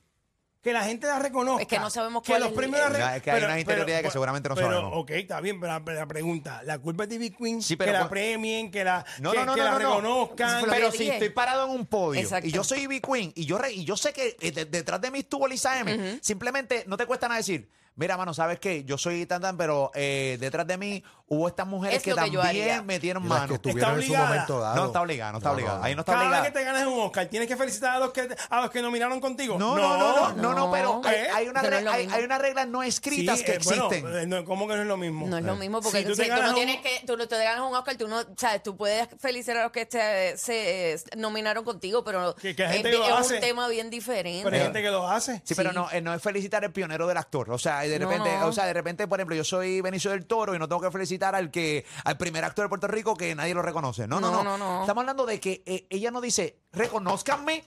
Que 0.61 0.73
la 0.73 0.83
gente 0.83 1.07
la 1.07 1.17
reconozca. 1.17 1.63
Es 1.63 1.67
que 1.67 1.79
no 1.79 1.89
sabemos 1.89 2.21
que 2.21 2.27
cuál 2.33 2.41
los 2.41 2.51
es 2.51 2.55
premios 2.55 2.77
el- 2.77 2.83
la 2.83 2.89
re- 2.89 2.99
Ya, 2.99 3.15
es 3.15 3.23
que 3.23 3.31
hay 3.31 3.43
unas 3.43 3.59
interioridades 3.59 4.03
que 4.05 4.11
seguramente 4.11 4.47
no 4.47 4.53
pero, 4.53 4.67
sabemos. 4.69 4.91
Ok, 4.93 5.09
está 5.11 5.41
bien, 5.41 5.59
pero 5.59 5.79
la, 5.79 5.93
la 5.93 6.05
pregunta, 6.05 6.61
la 6.65 6.77
culpa 6.77 7.03
es 7.03 7.09
de 7.09 7.15
Ivy 7.15 7.31
Queen, 7.31 7.61
Sí, 7.63 7.75
pero 7.75 7.91
que 7.91 7.97
la 7.97 8.03
cu- 8.03 8.09
premien, 8.09 8.69
que 8.69 8.83
la, 8.83 9.03
No, 9.19 9.31
que, 9.31 9.39
no, 9.39 9.45
no, 9.47 9.53
que 9.55 9.59
no, 9.61 9.65
la 9.65 9.71
no, 9.71 9.79
no. 9.79 9.87
reconozcan. 9.95 10.65
Pero 10.69 10.91
que 10.91 10.97
si 10.97 11.03
dije. 11.05 11.13
estoy 11.13 11.29
parado 11.29 11.65
en 11.65 11.71
un 11.71 11.85
podio 11.87 12.21
Exacto. 12.21 12.47
y 12.47 12.51
yo 12.51 12.63
soy 12.63 12.81
Ivy 12.81 13.01
Queen 13.01 13.31
y 13.35 13.45
yo, 13.45 13.57
re- 13.57 13.73
y 13.73 13.85
yo 13.85 13.97
sé 13.97 14.13
que 14.13 14.37
eh, 14.39 14.51
de- 14.51 14.65
detrás 14.65 15.01
de 15.01 15.09
mí 15.09 15.19
estuvo 15.19 15.47
Lisa 15.47 15.79
M, 15.79 16.19
simplemente 16.21 16.83
no 16.85 16.95
te 16.95 17.07
cuesta 17.07 17.27
nada 17.27 17.39
decir, 17.39 17.67
mira, 17.95 18.17
mano, 18.17 18.33
¿sabes 18.33 18.59
qué? 18.59 18.83
Yo 18.83 18.97
soy 18.97 19.25
tan 19.25 19.41
tan, 19.41 19.57
pero 19.57 19.91
eh, 19.93 20.37
detrás 20.39 20.65
de 20.67 20.77
mí 20.77 21.03
hubo 21.27 21.47
estas 21.47 21.65
mujeres 21.65 21.97
Es 21.97 22.03
que 22.03 22.09
lo 22.11 22.17
que 22.23 22.29
yo 22.31 22.41
haría. 22.41 22.65
también 22.77 22.85
metieron 22.87 23.23
las 23.29 23.31
que 23.37 23.41
mano. 23.43 23.53
estuvieron 23.55 23.91
en 23.91 23.95
su 24.01 24.01
obligada. 24.07 24.27
momento 24.27 24.59
dado. 24.59 24.75
No 24.75 24.85
está 24.87 25.01
obligada, 25.01 25.31
no 25.31 25.37
está 25.37 25.49
No, 25.49 25.55
obligada. 25.55 25.77
no, 25.79 25.83
Ahí 25.85 25.95
no 25.95 25.99
está 26.01 26.11
Cada 26.11 26.25
obligada. 26.25 26.43
vez 26.43 26.51
que 26.51 26.59
te 26.59 26.65
ganes 26.65 26.87
un 26.87 26.99
Oscar, 26.99 27.25
tienes 27.27 27.47
que 27.47 27.55
felicitar 27.55 27.95
a 27.95 27.99
los 27.99 28.11
que, 28.11 28.27
a 28.49 28.61
los 28.61 28.69
que 28.69 28.81
nominaron 28.81 29.19
contigo. 29.21 29.57
No, 29.57 29.75
no, 29.77 29.97
no, 29.97 29.97
no, 29.97 30.33
no, 30.33 30.41
no, 30.41 30.53
No. 30.65 30.71
pero 30.71 31.01
hay, 31.05 31.15
¿Eh? 31.15 31.27
hay 31.33 31.47
una 31.47 31.61
Eso 31.61 31.69
no 31.69 31.75
es 31.77 31.79
re- 31.79 31.85
lo 31.85 31.91
hay, 31.91 32.01
mismo. 32.03 32.17
hay 32.17 32.23
unas 32.25 32.41
reglas 32.41 32.67
no 32.67 32.83
escritas 32.83 33.39
Sí, 33.39 33.45
que 33.45 33.51
eh, 33.53 33.59
bueno, 33.63 33.85
existen. 33.87 34.15
eh, 34.15 34.27
no, 34.27 34.43
¿Cómo 34.45 34.67
que 34.67 34.75
no 34.75 34.81
es 34.81 34.87
lo 34.87 34.97
mismo? 34.97 35.27
No 35.27 35.37
es 35.37 35.43
lo 35.45 35.55
mismo 35.55 35.81
porque 35.81 35.99
Si 35.99 36.05
tú 36.05 36.15
si 36.15 36.21
te 36.21 36.23
tú, 36.23 36.29
ganas 36.29 36.43
no 36.43 36.49
un- 36.49 36.55
tienes 36.55 36.81
que, 36.81 37.05
tú 37.07 37.15
no 37.15 37.27
te 37.27 37.37
ganas 37.41 37.61
un 37.69 37.75
Oscar, 37.75 37.95
tú 37.97 38.07
no, 38.09 38.19
o 38.19 38.25
sea, 38.35 38.61
tú 38.61 38.75
puedes 38.75 39.07
felicitar 39.19 39.57
a 39.57 39.63
los 39.63 39.71
que 39.71 39.85
te, 39.85 40.37
se 40.37 40.93
eh, 40.93 40.99
nominaron 41.15 41.63
contigo, 41.63 42.03
pero 42.03 42.35
Que- 42.35 42.55
que 42.55 42.63
hay 42.65 42.69
es, 42.71 42.75
gente 42.77 42.91
que 42.91 42.97
lo 42.97 43.05
es 43.05 43.13
hace. 43.13 43.35
un 43.35 43.39
tema 43.41 43.67
bien 43.69 43.89
diferente. 43.89 44.43
Pero 44.43 44.55
hay 44.57 44.63
gente 44.63 44.81
que 44.81 44.91
lo 44.91 45.07
hace. 45.07 45.41
Sí, 45.45 45.55
pero 45.55 45.71
no, 45.71 45.89
eh, 45.91 46.01
no 46.01 46.13
es 46.13 46.21
felicitar 46.21 46.61
el 46.65 46.73
pionero 46.73 47.07
del 47.07 47.15
actor. 47.17 47.49
O 47.51 47.57
sea, 47.57 47.80
y 47.85 47.89
de 47.89 47.99
repente, 47.99 48.29
no. 48.39 48.47
o 48.47 48.51
sea, 48.53 48.65
de 48.65 48.73
repente, 48.73 49.07
por 49.07 49.19
ejemplo, 49.19 49.35
yo 49.35 49.43
soy 49.43 49.81
Benicio 49.81 50.11
del 50.11 50.25
Toro 50.25 50.55
y 50.55 50.59
no 50.59 50.67
tengo 50.67 50.81
que 50.81 50.91
felicitar 50.91 51.35
al 51.35 51.51
que, 51.51 51.85
al 52.03 52.17
primer 52.17 52.43
actor 52.43 52.65
de 52.65 52.69
Puerto 52.69 52.87
Rico 52.87 53.15
que 53.15 53.33
nadie 53.35 53.53
lo 53.53 53.61
reconoce. 53.61 54.07
No, 54.07 54.19
no, 54.19 54.31
no. 54.31 54.43
No, 54.43 54.57
no, 54.57 54.57
no. 54.57 54.81
Estamos 54.81 55.01
hablando 55.01 55.25
de 55.25 55.39
que 55.39 55.63
eh, 55.65 55.85
ella 55.89 56.11
no 56.11 56.21
dice, 56.21 56.57
reconózcanme. 56.71 57.63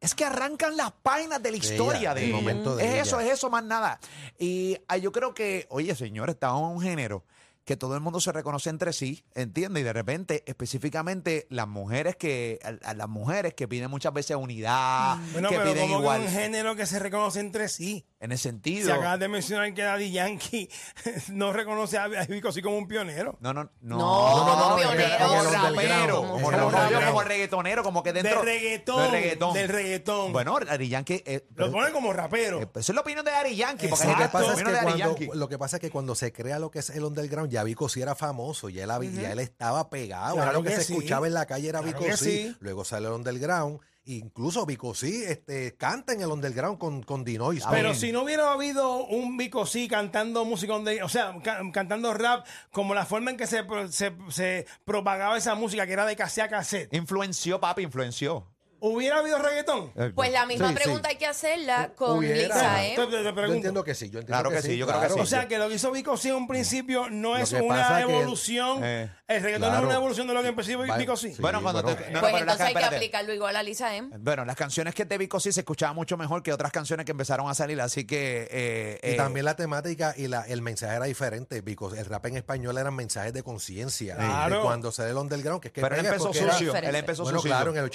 Es 0.00 0.14
que 0.14 0.24
arrancan 0.24 0.76
las 0.76 0.92
páginas 0.92 1.42
de 1.42 1.50
la 1.50 1.58
De 1.58 1.64
historia 1.66 1.98
ella, 2.00 2.14
de 2.14 2.26
ella. 2.26 2.36
momento 2.36 2.76
de 2.76 2.84
es 3.00 3.06
eso, 3.08 3.18
es 3.18 3.32
eso, 3.32 3.50
más 3.50 3.64
nada. 3.64 3.98
Y 4.38 4.78
ah, 4.86 4.96
yo 4.96 5.10
creo 5.10 5.34
que, 5.34 5.66
oye, 5.70 5.92
señor, 5.96 6.30
estamos 6.30 6.70
en 6.70 6.76
un 6.76 6.80
género 6.82 7.24
que 7.64 7.76
todo 7.76 7.96
el 7.96 8.00
mundo 8.00 8.18
se 8.20 8.30
reconoce 8.32 8.70
entre 8.70 8.92
sí, 8.94 9.24
¿entiendes? 9.34 9.80
Y 9.80 9.84
de 9.84 9.92
repente, 9.92 10.42
específicamente, 10.46 11.46
las 11.50 11.66
mujeres 11.68 12.14
que, 12.16 12.60
a, 12.62 12.90
a 12.90 12.94
las 12.94 13.08
mujeres 13.08 13.52
que 13.54 13.66
piden 13.68 13.90
muchas 13.90 14.12
veces 14.14 14.36
unidad, 14.36 15.16
Bueno, 15.32 15.48
que 15.50 15.58
pero 15.58 15.72
piden 15.72 15.90
igual. 15.90 16.20
que 16.22 16.26
un 16.28 16.32
género 16.32 16.76
que 16.76 16.86
se 16.86 16.98
reconoce 17.00 17.40
entre 17.40 17.68
sí. 17.68 18.06
En 18.20 18.32
ese 18.32 18.42
Si 18.42 18.48
sentido. 18.48 18.92
acabas 18.94 19.20
de 19.20 19.28
mencionar 19.28 19.72
que 19.74 19.82
Daddy 19.82 20.10
Yankee 20.10 20.68
no 21.28 21.52
reconoce 21.52 21.98
a 21.98 22.08
Vico 22.08 22.48
así 22.48 22.60
como 22.60 22.76
un 22.76 22.88
pionero. 22.88 23.36
No, 23.40 23.52
no, 23.54 23.70
no. 23.80 23.96
No, 23.96 24.46
no, 24.46 24.70
no, 24.70 24.76
pionero. 24.76 25.18
Como 25.18 25.38
como 25.38 25.50
rapero, 25.70 26.16
como, 26.16 27.06
como 27.06 27.22
reggaetonero, 27.22 27.82
como 27.84 28.02
que 28.02 28.12
dentro. 28.12 28.40
de 28.40 28.44
reggaetón, 28.44 29.02
de 29.02 29.10
reggaetón. 29.10 29.54
Del 29.54 29.68
reggaetón. 29.68 30.32
Bueno, 30.32 30.58
Ari 30.68 30.88
Yankee. 30.88 31.22
eh, 31.24 31.46
lo 31.50 31.54
pero- 31.56 31.72
ponen 31.72 31.92
como 31.92 32.12
rapero. 32.12 32.60
eh, 32.62 32.66
pues 32.66 32.84
eso 32.86 32.92
es 32.92 32.94
la 32.96 33.02
opinión 33.02 33.24
de 33.24 33.30
Ari 33.30 33.54
Yankee. 33.54 33.86
Porque. 33.88 34.06
Lo 34.08 34.16
que 34.18 34.28
pasa 34.28 34.52
es 34.52 34.58
que 34.58 34.64
de 34.64 34.72
Daddy 34.72 34.84
cuando, 34.84 34.98
Yankee. 34.98 35.30
lo 35.34 35.48
que 35.48 35.58
pasa 35.58 35.76
es 35.76 35.80
que 35.80 35.90
cuando 35.90 36.14
se 36.16 36.32
crea 36.32 36.58
lo 36.58 36.70
que 36.72 36.80
es 36.80 36.90
el 36.90 37.04
underground, 37.04 37.50
ya 37.52 37.62
Vico 37.62 37.88
sí 37.88 38.02
era 38.02 38.14
famoso, 38.16 38.68
ya 38.68 38.82
él, 38.82 39.12
ya 39.14 39.30
él 39.30 39.38
estaba 39.38 39.88
pegado, 39.90 40.34
Claro 40.34 40.50
era 40.50 40.58
lo 40.58 40.62
que, 40.64 40.70
que 40.70 40.76
se 40.76 40.84
sí. 40.84 40.92
escuchaba 40.94 41.28
en 41.28 41.34
la 41.34 41.46
calle 41.46 41.68
era 41.68 41.80
Claro 41.82 41.98
Vico 42.00 42.16
sí. 42.16 42.56
luego 42.60 42.84
sale 42.84 43.06
el 43.06 43.12
underground, 43.12 43.78
incluso 44.16 44.64
Vico 44.66 44.94
sí 44.94 45.22
este, 45.26 45.74
canta 45.76 46.12
en 46.12 46.20
el 46.22 46.28
underground 46.28 46.78
con, 46.78 47.02
con 47.02 47.24
Dinois. 47.24 47.64
Pero 47.70 47.94
si 47.94 48.10
no 48.12 48.22
hubiera 48.22 48.52
habido 48.52 49.04
un 49.06 49.36
Vico 49.36 49.66
sí 49.66 49.88
cantando 49.88 50.44
música, 50.44 50.74
o 50.74 51.08
sea, 51.08 51.36
ca- 51.42 51.60
cantando 51.72 52.12
rap, 52.14 52.46
como 52.72 52.94
la 52.94 53.04
forma 53.06 53.30
en 53.30 53.36
que 53.36 53.46
se, 53.46 53.64
se, 53.90 54.12
se 54.30 54.66
propagaba 54.84 55.36
esa 55.36 55.54
música, 55.54 55.86
que 55.86 55.92
era 55.92 56.06
de 56.06 56.16
cassette 56.16 56.44
a 56.44 56.48
cassette, 56.48 56.94
Influenció, 56.94 57.60
papi, 57.60 57.82
influenció. 57.82 58.46
¿Hubiera 58.80 59.18
habido 59.18 59.38
reggaetón? 59.38 59.92
Pues 60.14 60.32
la 60.32 60.46
misma 60.46 60.68
Sí, 60.68 60.74
sí. 60.76 60.82
pregunta 60.82 61.08
hay 61.08 61.16
que 61.16 61.26
hacerla 61.26 61.92
con 61.96 62.18
Hubiera. 62.18 62.54
Lisa, 62.54 62.84
¿eh? 62.84 62.90
Entonces, 62.90 63.18
te 63.20 63.24
Yo 63.24 63.34
pregunto. 63.34 63.54
entiendo 63.56 63.84
que 63.84 63.94
sí, 63.94 64.10
yo 64.10 64.20
entiendo 64.20 64.26
Claro 64.42 64.50
que 64.50 64.62
sí, 64.62 64.76
yo 64.76 64.86
creo 64.86 65.00
que 65.00 65.08
sí. 65.10 65.20
O 65.20 65.26
sea, 65.26 65.48
que 65.48 65.58
lo 65.58 65.68
que 65.68 65.74
hizo 65.74 65.90
Vico 65.90 66.16
sí 66.16 66.28
en 66.28 66.36
un 66.36 66.48
principio 66.48 67.10
no 67.10 67.36
es 67.36 67.50
que 67.50 67.60
una 67.60 67.76
pasa 67.82 67.96
que- 68.06 68.12
evolución. 68.12 68.80
Eh, 68.84 69.10
el 69.28 69.42
reggaetón 69.42 69.60
no 69.60 69.66
es 69.66 69.72
claro. 69.72 69.86
una 69.88 69.96
evolución 69.96 70.26
de 70.26 70.34
lo 70.34 70.42
que 70.42 70.48
empezó 70.48 70.78
Vico 70.98 71.16
sí. 71.16 71.34
sí. 71.34 71.42
bueno, 71.42 71.62
cuando 71.62 71.82
bueno. 71.82 71.96
te. 71.98 72.06
no, 72.10 72.12
no, 72.14 72.20
pues 72.20 72.32
pero 72.32 72.32
la- 72.32 72.52
entonces 72.52 72.60
hay 72.66 72.72
que 72.72 72.78
espérate. 72.78 72.96
aplicarlo 72.96 73.34
igual 73.34 73.56
a 73.56 73.62
Lisa 73.62 73.94
M. 73.94 74.10
Bueno, 74.18 74.44
las 74.44 74.56
canciones 74.56 74.94
que 74.94 75.04
de 75.04 75.18
Vico 75.18 75.40
sí 75.40 75.52
se 75.52 75.60
escuchaban 75.60 75.94
mucho 75.96 76.16
mejor 76.16 76.42
que 76.42 76.52
otras 76.52 76.72
canciones 76.72 77.04
que 77.06 77.12
empezaron 77.12 77.48
a 77.48 77.54
salir, 77.54 77.80
así 77.80 78.06
que. 78.06 78.48
eh, 78.50 79.00
Y 79.02 79.10
eh, 79.12 79.16
también 79.16 79.44
la 79.44 79.56
temática 79.56 80.14
y 80.16 80.28
la, 80.28 80.42
el 80.42 80.62
mensaje 80.62 80.96
era 80.96 81.04
diferente. 81.06 81.60
Vico, 81.60 81.92
el 81.94 82.04
rap 82.04 82.24
en 82.26 82.36
español 82.36 82.78
eran 82.78 82.94
mensajes 82.94 83.32
de 83.32 83.42
conciencia. 83.42 84.16
Claro. 84.16 84.56
De 84.56 84.62
cuando 84.62 84.92
se 84.92 85.02
da 85.02 85.10
el 85.10 85.16
underground, 85.16 85.60
que 85.60 85.68
es 85.68 85.74
que 85.74 85.80
Pero 85.80 85.94
él 85.96 86.00
pega 86.02 86.10
empezó 86.14 86.26
porque 86.28 86.38
era- 86.40 86.52
sucio. 86.52 86.66
Él 86.68 86.74
diferente. 86.74 86.98
empezó 87.00 87.22
Bueno, 87.24 87.38
sucio. 87.38 87.50
claro, 87.50 87.70
en 87.72 87.76
el 87.78 87.90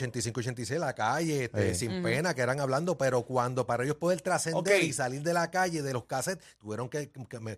85-86 0.74 0.80
la 0.80 0.94
calle, 0.94 1.44
este, 1.46 1.70
Eh. 1.72 1.76
sin 1.76 2.04
pena, 2.04 2.34
que 2.34 2.42
eran 2.42 2.60
hablando, 2.60 2.98
pero 2.98 3.24
cuando 3.24 3.66
para 3.66 3.84
ellos 3.84 3.96
poder 3.98 4.22
trascender 4.22 4.84
y 4.84 4.94
salir 4.94 5.22
de 5.22 5.34
la 5.34 5.50
calle, 5.52 5.82
de 5.82 5.94
los 5.94 6.06
cassettes, 6.06 6.44
tuvieron 6.60 6.90
que, 6.90 7.10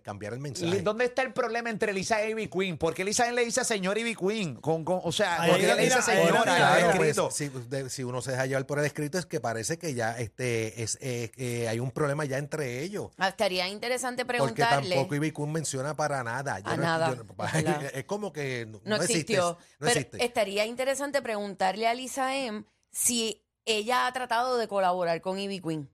cambiar 0.02 0.32
el 0.34 0.40
mensaje. 0.40 0.82
¿Dónde 0.82 1.04
está 1.06 1.22
el 1.22 1.32
problema 1.32 1.70
entre 1.70 1.92
Lisa 1.92 2.24
y 2.24 2.30
Ivy 2.30 2.48
Queen? 2.48 2.78
¿Por 2.78 2.94
qué 2.94 3.04
Lisa 3.04 3.30
le 3.32 3.44
dice 3.44 3.64
señor 3.64 3.98
Ivy 3.98 4.14
Queen? 4.14 4.56
Con, 4.56 4.84
con- 4.84 5.00
o 5.02 5.12
sea, 5.12 5.42
Ahí 5.42 5.50
¿por 5.50 5.60
qué 5.60 5.70
hay 5.70 5.76
le 5.76 5.84
dice 5.84 6.02
señora? 6.02 6.92
pues, 6.96 7.16
si, 7.30 7.48
de- 7.48 7.90
si 7.90 8.04
uno 8.04 8.20
se 8.22 8.32
deja 8.32 8.46
llevar 8.46 8.66
por 8.66 8.78
el 8.78 8.84
escrito, 8.84 9.18
es 9.18 9.26
que 9.26 9.40
parece 9.40 9.78
que 9.78 9.94
ya 9.94 10.18
este 10.18 10.82
es 10.82 10.98
eh, 11.00 11.30
eh, 11.36 11.68
hay 11.68 11.78
un 11.80 11.90
problema 11.90 12.24
ya 12.24 12.38
entre 12.38 12.82
ellos. 12.82 13.10
Ah, 13.18 13.28
Estaría 13.28 13.68
interesante 13.68 14.24
Porque 14.24 14.38
preguntarle. 14.38 14.94
tampoco 14.94 15.14
Ivy 15.14 15.32
Queen 15.32 15.52
menciona 15.52 15.94
para 15.96 16.22
nada. 16.24 16.58
Yo 16.60 16.70
A 16.70 16.76
no- 16.76 16.82
nada, 16.82 17.16
es 17.94 18.04
como 18.04 18.32
que 18.32 18.66
no, 18.66 18.80
no, 18.84 18.96
existe, 18.96 19.12
existió. 19.20 19.50
no 19.52 19.58
pero 19.78 19.90
existe. 19.92 20.24
estaría 20.24 20.64
interesante 20.66 21.22
preguntarle 21.22 21.86
a 21.86 21.94
Lisa 21.94 22.36
M 22.36 22.64
si 22.96 23.44
ella 23.66 24.06
ha 24.06 24.12
tratado 24.12 24.56
de 24.56 24.68
colaborar 24.68 25.20
con 25.20 25.38
Ivy 25.38 25.60
Queen. 25.60 25.90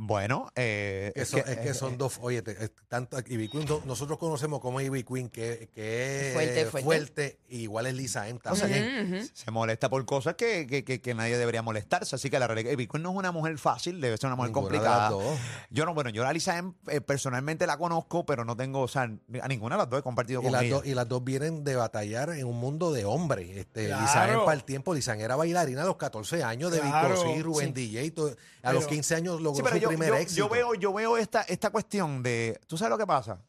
Bueno, 0.00 0.48
eh, 0.54 1.10
Que 1.12 1.22
es 1.22 1.30
que 1.32 1.74
son 1.74 1.98
dos, 1.98 2.20
oye, 2.22 2.40
te- 2.40 2.52
es 2.52 2.70
tanto 2.86 3.18
Ivy 3.26 3.48
Queen, 3.48 3.66
do- 3.66 3.82
nosotros 3.84 4.16
conocemos 4.16 4.60
como 4.60 4.80
Ivy 4.80 5.02
Queen, 5.02 5.28
que, 5.28 5.68
que 5.74 6.28
es 6.28 6.34
Fuerte, 6.34 6.66
fuerte, 6.66 6.84
fuerte. 6.84 7.38
igual 7.48 7.86
es 7.86 7.94
Lisa 7.94 8.28
M 8.28 8.38
O 8.44 8.54
sea, 8.54 8.68
también. 8.68 9.06
Ujú, 9.08 9.16
ujú. 9.16 9.26
se 9.32 9.50
molesta 9.50 9.90
por 9.90 10.04
cosas 10.06 10.36
que, 10.36 10.68
que, 10.68 10.84
que- 10.84 11.00
que 11.00 11.14
nadie 11.14 11.36
debería 11.36 11.62
molestarse. 11.62 12.14
Así 12.14 12.30
que 12.30 12.38
la 12.38 12.46
realidad 12.46 12.70
Ivy 12.70 12.86
Queen 12.86 13.02
no 13.02 13.10
es 13.10 13.16
una 13.16 13.32
mujer 13.32 13.58
fácil, 13.58 14.00
debe 14.00 14.16
ser 14.18 14.28
una 14.28 14.36
mujer 14.36 14.50
Ninguna 14.52 14.68
de 14.70 14.76
complicada. 14.78 15.00
las 15.00 15.10
dos. 15.10 15.38
Yo 15.70 15.84
no, 15.84 15.94
bueno, 15.94 16.10
yo 16.10 16.24
a 16.24 16.32
Lisa 16.32 16.56
M, 16.58 16.74
eh, 16.86 17.00
personalmente 17.00 17.66
la 17.66 17.76
conozco, 17.76 18.24
pero 18.24 18.44
no 18.44 18.56
tengo, 18.56 18.82
o 18.82 18.88
sea, 18.88 19.02
a 19.42 19.48
ninguna 19.48 19.74
de 19.74 19.78
las 19.82 19.90
dos 19.90 19.98
he 19.98 20.02
compartido 20.04 20.40
Y 20.42 20.44
con 20.44 20.52
las, 20.52 20.62
ella. 20.62 20.74
dos, 20.76 20.86
y 20.86 20.94
las 20.94 21.08
dos 21.08 21.24
vienen 21.24 21.64
de 21.64 21.74
batallar 21.74 22.30
en 22.30 22.46
un 22.46 22.56
mundo 22.60 22.92
de 22.92 23.04
hombres. 23.04 23.50
Este, 23.50 23.86
Claro. 23.86 24.02
Lisa 24.02 24.28
M 24.32 24.38
para 24.44 24.52
el 24.52 24.62
tiempo, 24.62 24.94
Lisa 24.94 25.14
M 25.14 25.24
era 25.24 25.34
bailarina 25.34 25.82
a 25.82 25.86
los 25.86 25.96
14 25.96 26.44
años 26.44 26.70
de 26.70 26.78
Claro, 26.78 27.16
Vico, 27.16 27.34
sí, 27.34 27.42
Rubén 27.42 27.74
sí. 27.74 27.88
DJ. 27.88 28.10
todo- 28.12 28.28
a 28.58 28.70
Pero- 28.70 28.80
los 28.80 28.86
15 28.88 29.14
años 29.14 29.40
logró 29.40 29.56
Sí, 29.56 29.62
pero 29.62 29.76
su 29.76 29.87
yo, 29.92 29.98
primer 29.98 30.08
yo- 30.08 30.14
éxito. 30.16 30.38
yo 30.38 30.48
veo, 30.48 30.74
yo 30.74 30.92
veo 30.92 31.16
esta, 31.16 31.42
esta 31.42 31.70
cuestión 31.70 32.22
de. 32.22 32.60
¿Tú 32.66 32.76
sabes 32.78 32.90
lo 32.90 32.98
que 32.98 33.06
pasa? 33.06 33.42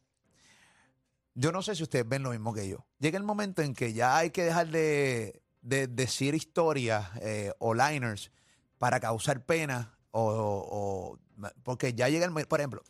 Yo 1.35 1.51
no 1.51 1.61
sé 1.61 1.75
si 1.75 1.83
ustedes 1.83 2.07
ven 2.07 2.23
lo 2.23 2.31
mismo 2.31 2.53
que 2.53 2.67
yo. 2.67 2.85
Llega 2.99 3.17
el 3.17 3.23
momento 3.23 3.61
en 3.61 3.73
que 3.73 3.93
ya 3.93 4.17
hay 4.17 4.29
que 4.31 4.43
dejar 4.43 4.67
de, 4.67 5.41
de 5.61 5.87
decir 5.87 6.35
historias 6.35 7.07
eh, 7.21 7.53
o 7.59 7.73
liners 7.73 8.31
para 8.77 8.99
causar 8.99 9.45
pena 9.45 9.97
o, 10.11 10.21
o- 10.23 11.19
porque 11.63 11.93
ya 11.93 12.09
llega 12.09 12.25
el 12.25 12.45
por 12.47 12.59
ejemplo 12.59 12.83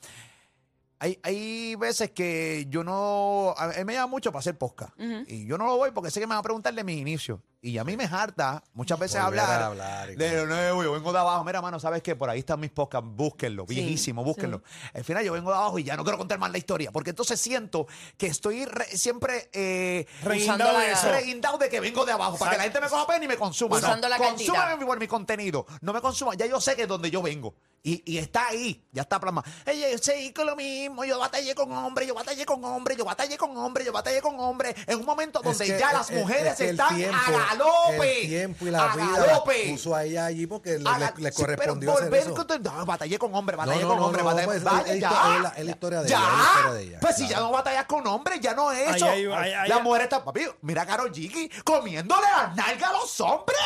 hay, 0.99 1.19
hay 1.23 1.75
veces 1.75 2.12
que 2.12 2.65
yo 2.69 2.83
no 2.83 3.53
a 3.57 3.67
me 3.85 3.93
llama 3.93 4.07
mucho 4.07 4.31
para 4.31 4.39
hacer 4.39 4.57
podcast 4.57 4.91
Ujú. 4.99 5.23
y 5.27 5.45
yo 5.45 5.57
no 5.57 5.65
lo 5.65 5.77
voy 5.77 5.91
porque 5.91 6.12
sé 6.12 6.19
que 6.19 6.27
me 6.27 6.31
van 6.31 6.39
a 6.39 6.43
preguntar 6.43 6.73
de 6.73 6.83
mis 6.83 6.97
inicios 6.97 7.39
y 7.62 7.77
a 7.77 7.83
mí 7.83 7.97
me 7.97 8.05
harta 8.05 8.63
muchas 8.73 8.97
veces 8.99 9.21
Volver 9.21 9.39
hablar, 9.41 9.62
a 9.62 9.65
hablar 9.67 10.12
y 10.12 10.15
de 10.15 10.31
lo 10.38 10.45
nuevo 10.45 10.81
yo 10.83 10.91
vengo 10.93 11.12
de 11.12 11.19
abajo 11.19 11.43
mira 11.43 11.62
mano 11.62 11.79
sabes 11.79 12.01
que 12.03 12.15
por 12.15 12.29
ahí 12.29 12.39
están 12.39 12.59
mis 12.59 12.69
podcasts 12.71 13.07
búsquenlo 13.12 13.65
Sí, 13.67 13.75
viejísimo 13.75 14.23
búsquenlo 14.23 14.62
al 14.93 15.03
final 15.03 15.23
yo 15.25 15.33
vengo 15.33 15.49
de 15.51 15.57
abajo 15.57 15.77
y 15.79 15.83
ya 15.83 15.95
no 15.97 16.03
quiero 16.03 16.17
contar 16.17 16.38
más 16.39 16.51
la 16.51 16.57
historia 16.57 16.91
porque 16.91 17.09
entonces 17.12 17.39
siento 17.39 17.88
que 18.17 18.27
estoy 18.27 18.65
re- 18.65 18.85
siempre 18.85 19.49
eh, 19.53 20.05
Reguindado 20.23 20.57
Usando 20.69 20.79
de 20.79 20.88
la- 20.88 20.93
eso. 20.93 21.12
reguindado 21.12 21.57
de 21.57 21.69
que 21.69 21.79
vengo 21.79 22.05
de 22.05 22.12
abajo 22.12 22.38
para 22.38 22.51
que 22.51 22.57
la 22.57 22.63
gente 22.63 22.79
me 22.81 22.88
coja 22.89 23.07
pena 23.07 23.25
y 23.25 23.27
me 23.27 23.38
consuma. 23.38 23.77
Usando 23.77 24.07
no, 24.07 24.09
la 24.09 24.17
cantidad. 24.17 24.53
consúmame 24.53 24.85
por 24.85 24.99
mi 24.99 25.07
contenido. 25.07 25.65
No 25.81 25.93
me 25.93 26.01
consuma. 26.01 26.33
Ya 26.35 26.45
yo 26.45 26.59
sé 26.62 26.75
que 26.75 26.83
es 26.83 26.88
donde 26.88 27.09
yo 27.12 27.21
vengo. 27.21 27.53
Y, 27.81 28.03
y 28.05 28.17
está 28.17 28.47
ahí, 28.47 28.85
ya 28.91 29.03
está 29.03 29.19
plasmado. 29.19 29.49
Ella 29.65 29.87
seguí 29.97 30.33
con 30.33 30.45
lo 30.45 30.55
mismo. 30.55 31.05
Yo 31.05 31.17
batallé 31.17 31.55
con 31.55 31.71
hombres, 31.71 32.07
yo 32.07 32.13
batallé 32.13 32.45
con 32.45 32.63
hombres, 32.65 32.97
yo 32.97 33.05
batallé 33.05 33.37
con 33.37 33.55
hombres, 33.55 33.85
yo 33.85 33.93
batallé 33.93 34.21
con 34.21 34.37
hombres. 34.39 34.75
En 34.85 34.99
un 34.99 35.05
momento 35.05 35.39
Es 35.39 35.45
donde 35.45 35.65
que- 35.65 35.79
ya 35.79 35.87
es- 35.87 35.93
las 35.93 36.09
es- 36.09 36.17
mujeres 36.19 36.59
el 36.59 36.69
están 36.71 36.95
tiempo- 36.95 37.17
a 37.17 37.45
galope. 37.55 38.21
El 38.21 38.27
tiempo 38.27 38.67
y 38.67 38.71
la 38.71 38.91
a 38.91 38.95
vida 38.97 39.25
galope. 39.25 39.69
puso 39.71 39.95
a 39.95 40.03
ella 40.03 40.25
allí 40.25 40.45
porque 40.45 40.77
le, 40.77 40.89
A 40.89 40.97
la- 40.99 41.13
le- 41.15 41.23
le 41.23 41.31
sí, 41.31 41.35
pero 41.37 41.55
correspondió 41.55 41.91
hacer 41.91 42.03
volver 42.05 42.21
eso. 42.21 42.35
con- 42.47 42.63
no, 42.63 42.85
batallé 42.85 43.17
con 43.19 43.33
hombres, 43.35 43.57
batallé 43.57 43.81
no, 43.81 43.87
con 43.87 43.97
no, 43.99 44.11
no, 44.11 44.23
batallé 44.25 44.45
pues, 44.47 44.63
vaya, 44.63 44.93
es- 44.93 44.99
ya. 44.99 45.11
la- 45.11 45.35
es 45.35 45.41
la- 45.43 45.49
es 45.49 45.65
la 45.65 45.71
historia 45.71 46.01
de 46.01 46.09
ya. 46.09 46.17
ella, 46.17 46.27
es 46.27 46.37
la 46.37 46.43
historia 46.43 46.73
de 46.73 46.83
ella, 46.83 46.99
Pues 46.99 47.15
si 47.15 47.27
claro. 47.27 47.33
ya 47.35 47.47
no 47.47 47.51
batallas 47.53 47.85
con 47.85 48.07
hombres, 48.07 48.39
ya 48.41 48.53
no 48.53 48.71
es 48.73 48.95
eso. 48.95 49.05
Ahí 49.05 49.25
hay- 49.25 49.53
ahí 49.53 49.69
la 49.69 49.79
mujer 49.79 50.01
está, 50.03 50.23
papi, 50.23 50.41
mira 50.61 50.81
a 50.81 50.85
Karol 50.85 51.11
G 51.13 51.49
comiéndole 51.63 52.27
las 52.29 52.55
nalgas 52.57 52.89
a 52.89 52.93
los 52.93 53.21
hombres. 53.21 53.57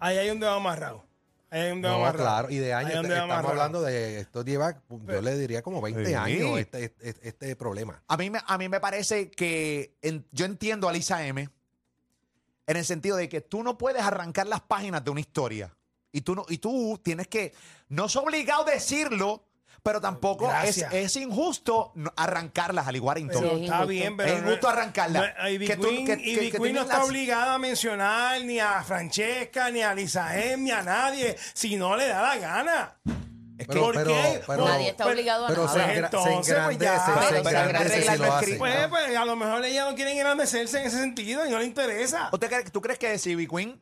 Ahí 0.00 0.16
hay 0.18 0.30
un 0.30 0.40
dedo 0.40 0.52
amarrado. 0.54 1.04
Ahí 1.54 1.78
No, 1.80 2.12
claro, 2.12 2.50
y 2.50 2.56
de 2.56 2.74
años, 2.74 3.02
te- 3.02 3.12
estamos 3.12 3.44
hablando 3.50 3.80
de, 3.80 4.18
esto 4.20 4.44
lleva, 4.44 4.82
yo 4.90 5.22
le 5.22 5.38
diría 5.38 5.62
como 5.62 5.80
20 5.80 6.04
Sí. 6.06 6.14
años 6.14 6.58
este, 6.58 6.92
este, 7.00 7.28
este 7.28 7.54
problema. 7.56 8.02
A 8.08 8.16
mí, 8.16 8.28
me, 8.28 8.40
a 8.44 8.58
mí 8.58 8.68
me 8.68 8.80
parece 8.80 9.30
que 9.30 9.96
en- 10.02 10.26
yo 10.32 10.46
entiendo 10.46 10.88
a 10.88 10.92
Lisa 10.92 11.24
M 11.26 11.48
en 12.66 12.76
el 12.76 12.84
sentido 12.84 13.16
de 13.16 13.28
que 13.28 13.40
tú 13.40 13.62
no 13.62 13.78
puedes 13.78 14.02
arrancar 14.02 14.46
las 14.48 14.62
páginas 14.62 15.04
de 15.04 15.10
una 15.12 15.20
historia. 15.20 15.72
Y 16.10 16.22
tú, 16.22 16.34
no, 16.34 16.44
y 16.48 16.58
tú 16.58 16.98
tienes 17.02 17.28
que, 17.28 17.52
no 17.88 18.06
es 18.06 18.16
obligado 18.16 18.64
decirlo, 18.64 19.44
pero 19.84 20.00
tampoco 20.00 20.46
es, 20.46 20.50
Gracias. 20.78 20.92
es 20.94 21.16
injusto 21.16 21.92
no- 21.94 22.12
arrancarlas 22.16 22.88
al 22.88 22.96
igual 22.96 23.18
Pero 23.28 23.38
está 23.44 23.54
injusto. 23.56 23.86
bien, 23.86 24.16
pero. 24.16 24.32
Es 24.32 24.38
injusto 24.40 24.68
arrancarla. 24.68 25.34
No, 25.38 25.48
Ivy 25.50 25.66
Que 25.66 25.76
tú- 25.76 25.82
Queen, 25.88 26.06
que- 26.06 26.12
Ivy 26.14 26.40
que- 26.46 26.50
que 26.52 26.58
Queen 26.58 26.74
no 26.74 26.80
está 26.82 26.98
las- 26.98 27.06
obligada 27.06 27.54
a 27.54 27.58
mencionar 27.58 28.40
ni 28.44 28.58
a 28.58 28.82
Francesca, 28.82 29.70
ni 29.70 29.82
a 29.82 29.94
Lisa 29.94 30.36
M, 30.42 30.64
ni 30.64 30.70
a 30.72 30.82
nadie, 30.82 31.36
si 31.52 31.76
no 31.76 31.96
le 31.96 32.08
da 32.08 32.22
la 32.22 32.36
gana. 32.38 32.96
Es 33.56 33.68
Pero- 33.68 33.82
¿Por 33.82 33.94
pero- 33.94 34.10
qué? 34.10 34.42
pero- 34.46 34.64
Nadie 34.66 34.88
está 34.88 35.06
obligado 35.06 35.44
a 35.44 35.48
Pero 35.48 35.68
se, 35.68 35.78
nada. 35.78 35.92
Engra- 35.92 35.96
se 36.10 36.16
entonces, 36.16 36.56
pues 36.64 36.78
ya. 36.78 36.98
se 37.06 37.12
Pero 37.42 37.60
engrandece 37.60 38.10
si 38.10 38.18
lo 38.18 38.32
hace. 38.34 38.54
Pues, 38.56 38.88
pues, 38.88 39.16
a 39.16 39.24
lo 39.24 39.36
mejor 39.36 39.64
ella 39.64 39.84
no 39.88 39.94
quiere 39.94 40.12
engrandecerse 40.12 40.80
en 40.80 40.86
ese 40.86 40.98
sentido 40.98 41.46
y 41.46 41.50
no 41.50 41.58
le 41.60 41.66
interesa. 41.66 42.30
¿Usted 42.32 42.48
cree- 42.48 42.70
¿Tú 42.70 42.80
crees 42.80 42.98
que 42.98 43.16
si 43.18 43.30
Ivy 43.30 43.46
Queen 43.46 43.80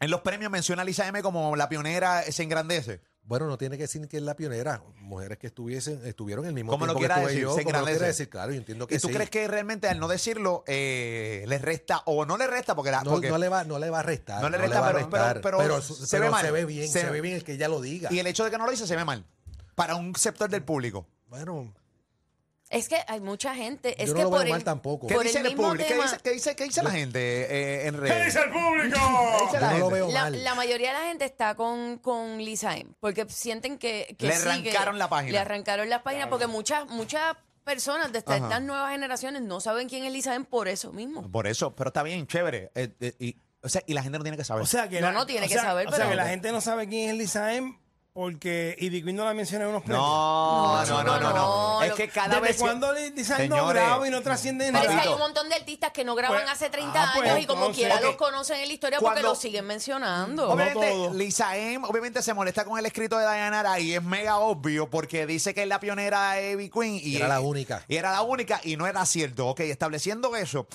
en 0.00 0.10
los 0.10 0.20
premios 0.22 0.50
menciona 0.50 0.82
a 0.82 0.84
Lisa 0.84 1.06
M 1.06 1.22
como 1.22 1.56
la 1.56 1.68
pionera, 1.68 2.22
se 2.30 2.42
engrandece? 2.42 3.00
Bueno, 3.26 3.46
no 3.48 3.58
tiene 3.58 3.76
que 3.76 3.82
decir 3.82 4.06
que 4.06 4.18
es 4.18 4.22
la 4.22 4.36
pionera. 4.36 4.82
Mujeres 5.00 5.36
que 5.38 5.48
estuviesen, 5.48 6.00
estuvieron 6.06 6.46
el 6.46 6.52
mismo 6.52 6.70
Como 6.70 6.86
lo 6.86 6.92
tiempo 6.94 7.00
que 7.00 7.06
quiera 7.06 7.14
estuve 7.16 7.30
decir, 7.32 7.42
yo, 7.42 7.54
se 7.56 7.64
como 7.64 7.72
lo 7.72 7.78
engrandece. 7.78 7.96
quiera 7.98 8.06
decir, 8.06 8.28
claro, 8.28 8.52
yo 8.52 8.58
entiendo 8.58 8.86
que 8.86 8.94
¿Y 8.94 8.98
tú 8.98 9.08
sí. 9.08 9.14
crees 9.14 9.30
que 9.30 9.48
realmente 9.48 9.88
al 9.88 9.98
no 9.98 10.06
decirlo 10.06 10.62
eh, 10.68 11.44
le 11.48 11.58
resta 11.58 12.02
o 12.06 12.24
no 12.24 12.36
le 12.38 12.46
resta? 12.46 12.76
Porque, 12.76 12.92
la, 12.92 13.02
no, 13.02 13.10
porque- 13.10 13.28
no 13.28 13.38
le 13.38 13.48
va, 13.48 13.64
no 13.64 13.80
le 13.80 13.90
va 13.90 13.98
a 14.00 14.02
restar. 14.04 14.40
No 14.40 14.48
le 14.48 14.58
resta, 14.58 14.92
pero- 15.42 15.80
se 15.82 16.18
ve 16.20 16.30
mal. 16.30 16.44
se 16.44 16.52
ve 16.52 16.64
bien, 16.64 16.88
Se- 16.88 17.00
se, 17.00 17.10
ve 17.10 17.20
bien 17.20 17.34
el 17.34 17.42
que 17.44 17.54
ella 17.54 17.66
lo 17.68 17.80
diga. 17.80 18.12
y 18.12 18.20
el 18.20 18.26
hecho 18.28 18.44
de 18.44 18.50
que 18.52 18.58
no 18.58 18.64
lo 18.64 18.70
dice 18.70 18.86
se 18.86 18.94
ve 18.94 19.04
mal 19.04 19.24
para 19.74 19.96
un 19.96 20.14
sector 20.14 20.48
del 20.48 20.62
público. 20.62 21.06
Bueno, 21.28 21.74
Es 22.68 22.88
que 22.88 22.96
hay 23.06 23.20
mucha 23.20 23.54
gente. 23.54 24.02
Es 24.02 24.08
yo 24.08 24.14
que 24.14 24.18
no 24.22 24.24
lo 24.24 24.30
por 24.30 24.38
veo 24.40 24.46
el, 24.46 24.52
mal 24.52 24.64
tampoco. 24.64 25.06
¿Qué 25.06 25.14
por 25.14 25.22
dice 25.24 25.38
el 25.38 25.44
mismo 25.44 25.68
público? 25.68 25.86
¿Qué 25.86 25.94
tema- 25.94 26.04
dice, 26.04 26.18
qué 26.22 26.30
dice- 26.32 26.56
qué 26.56 26.64
dice 26.64 26.82
la 26.82 26.90
gente 26.90 27.18
eh, 27.20 27.86
en 27.86 27.94
¿Qué 27.94 28.00
redes? 28.00 28.24
dice 28.26 28.40
el 28.44 28.50
público? 28.50 28.98
dice 29.42 29.54
Yo 29.54 29.60
la 29.60 29.70
no 29.72 29.78
lo 29.78 29.90
veo 29.90 30.08
La, 30.10 30.22
mal. 30.22 30.44
la 30.44 30.54
mayoría 30.56 30.88
de 30.92 30.98
la 30.98 31.04
gente 31.06 31.24
está 31.24 31.54
con, 31.54 31.98
con 31.98 32.38
Lisa 32.38 32.76
M, 32.76 32.90
porque 32.98 33.24
sienten 33.28 33.78
que, 33.78 34.16
que 34.18 34.26
Le 34.26 34.32
que 34.32 34.38
arrancaron 34.48 34.98
la 34.98 35.08
página. 35.08 35.32
Le 35.32 35.38
arrancaron 35.38 35.88
la 35.88 36.02
página 36.02 36.28
porque 36.28 36.48
muchas 36.48 36.86
muchas 36.88 37.36
personas 37.62 38.12
de 38.12 38.18
estas 38.18 38.36
Ajá. 38.38 38.46
estas 38.46 38.62
nuevas 38.62 38.90
generaciones 38.90 39.42
no 39.42 39.60
saben 39.60 39.88
quién 39.88 40.04
es 40.04 40.12
Lisa 40.12 40.34
M 40.34 40.44
por 40.44 40.66
eso 40.68 40.92
mismo. 40.92 41.30
Por 41.30 41.46
eso, 41.46 41.74
pero 41.76 41.88
está 41.90 42.02
bien, 42.02 42.26
chévere. 42.26 42.70
eh, 42.74 42.92
eh, 43.00 43.14
y, 43.20 43.36
o 43.62 43.68
sea, 43.68 43.82
y 43.86 43.94
la 43.94 44.02
gente 44.02 44.18
no 44.18 44.24
tiene 44.24 44.36
que 44.36 44.44
saber. 44.44 44.62
O 44.62 44.66
sea 44.66 44.88
que 44.88 45.00
No, 45.00 45.08
la- 45.08 45.12
no 45.12 45.26
tiene 45.26 45.46
o 45.46 45.48
que 45.48 45.54
sea- 45.54 45.62
saber, 45.62 45.86
o 45.86 45.90
sea 45.90 45.98
pero- 45.98 46.10
que 46.10 46.16
la 46.16 46.26
gente 46.28 46.50
no 46.52 46.60
sabe 46.60 46.88
quién 46.88 47.10
es 47.10 47.16
Lisa 47.16 47.54
M 47.54 47.78
porque 48.16 48.74
Ivy 48.78 49.02
Queen 49.04 49.14
no 49.14 49.26
la 49.26 49.34
menciona 49.34 49.64
en 49.64 49.70
unos 49.72 49.82
premios. 49.82 50.02
no, 50.02 50.86
no, 50.86 51.04
no, 51.04 51.20
no, 51.20 51.20
no, 51.20 51.34
no, 51.34 51.82
Es 51.82 51.92
que 51.92 52.08
cada 52.08 52.28
¿Desde 52.28 52.40
vez. 52.40 52.56
cuándo 52.56 52.90
Lisa 52.94 53.36
M 53.36 53.48
no 53.54 53.66
graba 53.66 54.08
y 54.08 54.10
no 54.10 54.22
trasciende 54.22 54.68
en 54.68 54.72
Pero 54.72 54.84
es 54.84 54.88
que 54.88 54.96
nada? 54.96 55.06
hay 55.08 55.12
un 55.12 55.18
montón 55.20 55.50
de 55.50 55.54
artistas 55.54 55.92
que 55.92 56.02
no 56.02 56.14
graban 56.14 56.38
Pues, 56.40 56.50
hace 56.50 56.70
30 56.70 56.92
ah, 56.96 57.12
pues, 57.14 57.28
años 57.28 57.42
y 57.42 57.46
como 57.46 57.66
entonces, 57.66 57.84
quiera 57.84 58.00
los 58.00 58.16
conocen 58.16 58.60
en 58.60 58.68
la 58.68 58.72
historia 58.72 59.00
porque 59.00 59.12
Cuando- 59.16 59.28
los 59.28 59.38
siguen 59.38 59.66
mencionando. 59.66 60.50
Obviamente, 60.50 60.88
todo. 60.88 61.12
Lisa 61.12 61.58
M, 61.58 61.86
obviamente 61.86 62.22
se 62.22 62.32
molesta 62.32 62.64
con 62.64 62.78
el 62.78 62.86
escrito 62.86 63.18
de 63.18 63.24
Dayanara 63.26 63.78
y 63.80 63.92
es 63.92 64.02
mega 64.02 64.38
obvio 64.38 64.88
porque 64.88 65.26
dice 65.26 65.52
que 65.52 65.64
es 65.64 65.68
la 65.68 65.78
pionera 65.78 66.32
de 66.32 66.52
Ivy 66.52 66.70
Queen. 66.70 66.98
Y 67.02 67.16
Era 67.16 67.28
la 67.28 67.40
única. 67.40 67.84
Y 67.86 67.96
era 67.96 68.12
la 68.12 68.22
única 68.22 68.62
y 68.64 68.78
no 68.78 68.86
era 68.86 69.04
cierto. 69.04 69.46
Ok, 69.48 69.60
estableciendo 69.60 70.34
eso, 70.36 70.66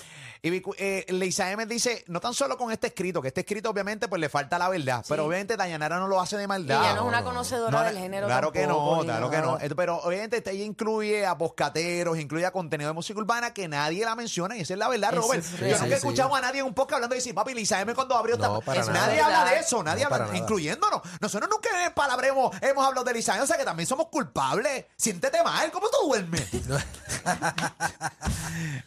eh, 0.44 1.06
Lisa 1.08 1.50
M 1.52 1.66
dice, 1.66 2.04
no 2.08 2.20
tan 2.20 2.34
solo 2.34 2.56
con 2.56 2.72
este 2.72 2.88
escrito, 2.88 3.22
que 3.22 3.28
este 3.28 3.40
escrito 3.42 3.70
obviamente 3.70 4.08
pues 4.08 4.20
le 4.20 4.28
falta 4.28 4.58
la 4.58 4.68
verdad, 4.68 5.04
pero 5.08 5.26
obviamente 5.26 5.56
Dayanara 5.56 5.98
no 5.98 6.08
lo 6.08 6.20
hace 6.20 6.36
de 6.36 6.44
Y 6.44 6.46
maldad. 6.48 6.94
Conocedora 7.32 7.78
No, 7.78 7.84
del 7.84 7.98
género 7.98 8.26
Claro 8.26 8.52
que 8.52 8.66
no, 8.66 9.00
claro 9.02 9.30
que 9.30 9.38
no. 9.38 9.58
Pero 9.76 9.96
obviamente 9.98 10.42
ella 10.50 10.64
incluye 10.64 11.26
a 11.26 11.36
poscateros, 11.36 12.18
incluye 12.18 12.46
a 12.46 12.50
contenido 12.52 12.88
de 12.90 12.94
música 12.94 13.18
urbana 13.18 13.52
que 13.54 13.68
nadie 13.68 14.04
la 14.04 14.14
menciona 14.14 14.56
y 14.56 14.60
esa 14.60 14.74
es 14.74 14.78
la 14.78 14.88
verdad, 14.88 15.12
Robert. 15.12 15.42
es 15.44 15.50
Yo 15.50 15.56
nunca 15.66 15.68
he 15.68 15.78
Sí, 15.78 15.86
sí. 15.86 15.92
escuchado 15.94 16.34
a 16.34 16.40
nadie 16.40 16.60
en 16.60 16.66
un 16.66 16.74
podcast 16.74 16.94
hablando 16.94 17.14
de 17.14 17.18
decir, 17.18 17.34
papi, 17.34 17.54
Lisa 17.54 17.80
M 17.80 17.94
cuando 17.94 18.16
abrió 18.16 18.36
No, 18.36 18.58
esta- 18.60 18.74
es-. 18.76 18.88
Nadie 18.88 19.20
habla 19.20 19.44
de 19.44 19.58
eso, 19.58 19.82
nadie 19.82 20.04
No, 20.04 20.14
habla, 20.14 20.26
nada. 20.26 20.36
incluyéndonos. 20.38 21.00
Nosotros 21.20 21.50
nunca 21.50 21.68
en 21.86 21.92
palabremos 21.94 22.54
hemos 22.62 22.84
hablado 22.86 23.04
de 23.04 23.14
Lisa 23.14 23.34
M, 23.34 23.42
o 23.42 23.46
sea 23.46 23.56
que 23.56 23.64
también 23.64 23.86
somos 23.86 24.06
culpables. 24.08 24.86
Siéntete 24.96 25.42
mal, 25.42 25.70
¿cómo 25.70 25.88
tú 25.90 26.08
duermes? 26.08 26.46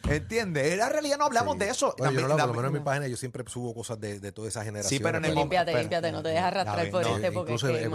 ¿Entiendes? 0.08 0.72
En 0.72 0.78
la 0.78 0.88
realidad 0.88 1.18
no 1.18 1.24
hablamos 1.24 1.54
Sí. 1.54 1.58
de 1.60 1.68
eso. 1.70 1.94
Bueno, 1.98 2.12
yo 2.12 2.20
no 2.22 2.28
lo- 2.28 2.34
por 2.34 2.38
lo 2.38 2.46
También- 2.46 2.56
menos 2.62 2.68
en 2.76 2.80
mi 2.82 2.84
página 2.84 3.06
yo 3.08 3.16
siempre 3.16 3.44
subo 3.46 3.74
cosas 3.74 4.00
de, 4.00 4.20
de 4.20 4.32
toda 4.32 4.48
esa 4.48 4.64
generación. 4.64 4.88
Sí, 4.98 5.02
pero 5.02 5.18
en 5.18 5.24
el 5.24 5.32
Y 5.32 5.34
límpiate, 5.34 5.74
límpiate, 5.74 6.12
no 6.12 6.22
te 6.22 6.28
dejes 6.30 6.44
arrastrar 6.44 6.90
por 6.90 7.02
este 7.02 7.32
porque 7.32 7.52
Incluso 7.52 7.68
es 7.68 7.72
que, 7.78 7.82
he- 7.82 7.86
he, 7.86 7.88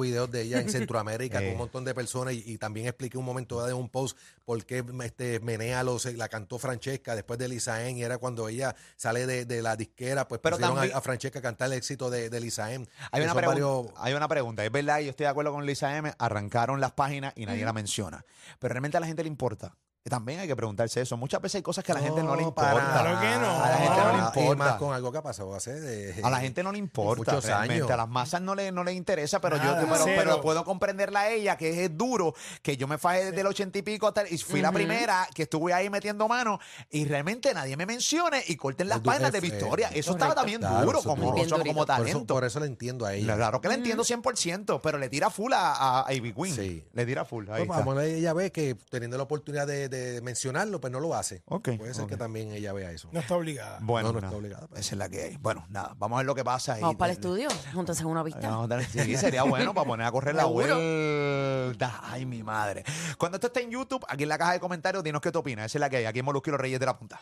videos 0.00 0.30
de 0.30 0.42
ella 0.42 0.60
en 0.60 0.68
Centroamérica 0.70 1.38
con 1.38 1.46
Eh. 1.48 1.52
un 1.52 1.58
montón 1.58 1.84
de 1.84 1.94
personas 1.94 2.34
y, 2.34 2.42
y 2.46 2.58
también 2.58 2.86
expliqué 2.86 3.18
un 3.18 3.24
momento 3.24 3.56
dado 3.56 3.68
en 3.70 3.76
un 3.76 3.88
post 3.88 4.16
por 4.44 4.64
qué 4.64 4.84
este, 5.04 5.40
Menea 5.40 5.82
lo, 5.82 5.98
se- 5.98 6.14
la 6.14 6.28
cantó 6.28 6.58
Francesca 6.58 7.14
después 7.14 7.38
de 7.38 7.48
Lisaén 7.48 7.96
y 7.98 8.02
era 8.02 8.18
cuando 8.18 8.48
ella 8.48 8.74
sale 8.96 9.26
de, 9.26 9.44
de 9.44 9.62
la 9.62 9.76
disquera, 9.76 10.26
pues 10.28 10.40
Pero 10.42 10.56
pusieron 10.56 10.76
también- 10.76 10.94
a, 10.94 10.98
a 10.98 11.02
Francesca 11.02 11.40
cantar 11.42 11.66
el 11.66 11.74
éxito 11.78 12.10
de, 12.10 12.30
de 12.30 12.40
Lisaén. 12.40 12.88
Hay 13.10 13.20
Que 13.22 13.30
una, 13.30 13.34
varios- 13.46 13.86
hay 13.96 14.14
una 14.14 14.28
pregunta, 14.28 14.64
es 14.64 14.72
verdad, 14.72 15.00
yo 15.00 15.10
estoy 15.10 15.24
de 15.24 15.30
acuerdo 15.30 15.52
con 15.52 15.64
Lisa 15.66 15.96
M, 15.96 16.12
arrancaron 16.18 16.80
las 16.80 16.92
páginas 16.92 17.32
y 17.36 17.46
nadie 17.46 17.64
la 17.64 17.72
menciona, 17.72 18.24
pero 18.58 18.72
realmente 18.72 18.96
a 18.96 19.00
la 19.00 19.06
gente 19.06 19.22
le 19.22 19.28
importa. 19.28 19.74
También 20.04 20.40
hay 20.40 20.46
que 20.48 20.56
preguntarse 20.56 21.02
eso. 21.02 21.18
Muchas 21.18 21.42
veces 21.42 21.56
hay 21.56 21.62
cosas 21.62 21.84
que 21.84 21.92
a 21.92 21.96
la 21.96 22.00
gente 22.00 22.22
no 22.22 22.34
le 22.34 22.42
importa. 22.42 22.70
Claro 22.72 23.20
que 23.20 23.26
no. 23.38 23.62
A 23.62 23.68
la 23.68 23.76
gente 23.76 24.00
no 24.00 24.12
le 24.12 24.18
Y 24.18 24.24
importa. 24.42 24.64
más 24.64 24.74
con 24.76 24.94
algo 24.94 25.12
que 25.12 25.18
ha 25.18 25.22
pasado 25.22 25.54
hace 25.54 25.78
de- 25.78 26.22
A 26.22 26.30
la 26.30 26.40
gente 26.40 26.62
no 26.62 26.72
le 26.72 26.78
importa 26.78 27.32
muchos 27.32 27.44
realmente. 27.44 27.74
años. 27.74 27.90
A 27.90 27.96
las 27.98 28.08
masas 28.08 28.40
no 28.40 28.54
le, 28.54 28.72
no 28.72 28.84
le 28.84 28.94
interesa, 28.94 29.38
pero 29.40 29.58
Nada, 29.58 29.82
yo 29.82 30.14
pero, 30.16 30.40
puedo 30.40 30.64
comprenderla 30.64 31.20
a 31.20 31.28
ella, 31.30 31.58
que 31.58 31.84
es 31.84 31.94
duro, 31.96 32.34
que 32.62 32.78
yo 32.78 32.88
me 32.88 32.96
fajé 32.96 33.26
desde 33.26 33.40
el 33.42 33.46
ochenta 33.48 33.76
y 33.78 33.82
pico 33.82 34.06
hasta 34.08 34.26
y 34.26 34.38
fui 34.38 34.62
la 34.62 34.72
primera 34.72 35.28
que 35.34 35.42
estuve 35.42 35.74
ahí 35.74 35.90
metiendo 35.90 36.26
mano 36.26 36.58
y 36.90 37.04
realmente 37.04 37.52
nadie 37.52 37.76
me 37.76 37.84
mencione 37.84 38.42
y 38.46 38.56
corten 38.56 38.88
las 38.88 39.00
páginas 39.00 39.30
de 39.32 39.38
es- 39.38 39.42
Victoria. 39.44 39.88
eh, 39.88 39.98
Eso 39.98 40.12
estaba 40.12 40.34
también 40.34 40.60
Claro, 40.60 40.86
duro 40.86 41.02
como, 41.02 41.34
bien 41.34 41.50
como, 41.50 41.62
como 41.64 41.74
por, 41.84 41.94
eso, 41.96 42.02
talento. 42.04 42.34
por 42.34 42.44
eso 42.44 42.60
le 42.60 42.66
entiendo 42.66 43.04
a 43.04 43.12
ella. 43.12 43.36
Claro 43.36 43.60
que 43.60 43.68
la 43.68 43.74
entiendo 43.74 44.04
100%, 44.04 44.80
pero 44.80 44.96
le 44.96 45.10
tira 45.10 45.28
full 45.28 45.52
a, 45.52 46.06
a 46.06 46.12
Ivy 46.14 46.32
Queen. 46.32 46.54
Sí. 46.54 46.84
Le 46.94 47.04
tira 47.04 47.26
full. 47.26 47.44
Ahí 47.50 47.66
Pues, 47.66 47.78
está. 47.78 47.84
vamos, 47.84 48.02
ella 48.04 48.32
ve 48.32 48.50
que 48.52 48.74
teniendo 48.88 49.18
la 49.18 49.24
oportunidad 49.24 49.66
de, 49.66 49.88
de 49.90 49.97
mencionarlo, 50.22 50.80
pues 50.80 50.92
no 50.92 51.00
lo 51.00 51.14
hace. 51.14 51.42
Ok, 51.46 51.70
Puede 51.78 51.94
ser 51.94 52.06
que 52.06 52.16
también 52.16 52.52
ella 52.52 52.72
vea 52.72 52.90
eso. 52.92 53.08
No 53.12 53.20
está 53.20 53.34
obligada. 53.36 53.78
Bueno, 53.82 54.12
No, 54.12 54.18
está 54.18 54.30
obligada, 54.36 54.66
pero- 54.68 54.80
Esa 54.80 54.94
es 54.94 54.98
la 54.98 55.08
que 55.08 55.22
hay. 55.22 55.36
Bueno, 55.36 55.64
nada, 55.68 55.94
vamos 55.98 56.16
a 56.16 56.18
ver 56.20 56.26
lo 56.26 56.34
que 56.34 56.44
pasa. 56.44 56.74
ahí. 56.74 56.80
Vamos 56.82 56.96
para 56.96 57.12
el 57.12 57.18
estudio, 57.18 57.48
júntense 57.74 58.02
en 58.02 58.08
una 58.08 58.24
pista. 58.24 58.48
Vamos 58.50 58.66
a 58.66 58.68
tener- 58.68 58.86
sí, 58.90 59.16
sería 59.16 59.42
bueno 59.44 59.72
para 59.74 59.86
poner 59.86 60.06
a 60.06 60.10
correr 60.12 60.34
la 60.34 60.44
vuelta. 60.46 62.00
Ay, 62.04 62.26
mi 62.26 62.42
madre. 62.42 62.84
Cuando 63.18 63.36
esto 63.36 63.46
esté 63.48 63.62
en 63.62 63.70
YouTube, 63.70 64.04
aquí 64.08 64.22
en 64.24 64.28
la 64.28 64.38
caja 64.38 64.52
de 64.52 64.60
comentarios, 64.60 65.02
dinos 65.04 65.20
qué 65.20 65.30
te 65.32 65.38
opinas. 65.38 65.66
Esa 65.66 65.78
es 65.78 65.80
la 65.80 65.90
que 65.90 65.98
hay. 65.98 66.04
Aquí 66.06 66.18
en 66.20 66.24
Molusco 66.24 66.50
y 66.50 66.52
los 66.52 66.60
Reyes 66.60 66.80
de 66.80 66.86
la 66.86 66.98
Punta. 66.98 67.20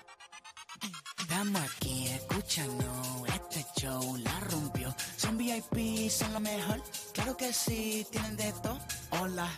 Estamos 1.18 1.60
aquí, 1.62 2.08
escúchanos, 2.08 3.28
este 3.28 3.64
show 3.80 4.16
la 4.18 4.40
rompió. 4.40 4.94
Son 5.16 5.36
VIP, 5.36 6.08
son 6.10 6.32
lo 6.32 6.40
mejor, 6.40 6.82
claro 7.12 7.36
que 7.36 7.52
sí, 7.52 8.06
tienen 8.10 8.36
de 8.36 8.52
todo. 8.62 8.78
Hola, 9.20 9.48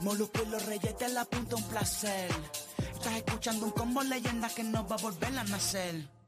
Molusco 0.00 0.42
y 0.42 0.50
los 0.50 0.66
Reyes 0.66 0.98
de 0.98 1.08
la 1.08 1.24
Punta, 1.24 1.56
un 1.56 1.62
placer. 1.64 2.30
Estás 2.92 3.16
escuchando 3.16 3.66
un 3.66 3.72
combo 3.72 4.02
leyenda 4.02 4.48
que 4.48 4.62
no 4.62 4.86
va 4.86 4.96
a 4.96 4.98
volver 4.98 5.36
a 5.38 5.44
nacer. 5.44 6.12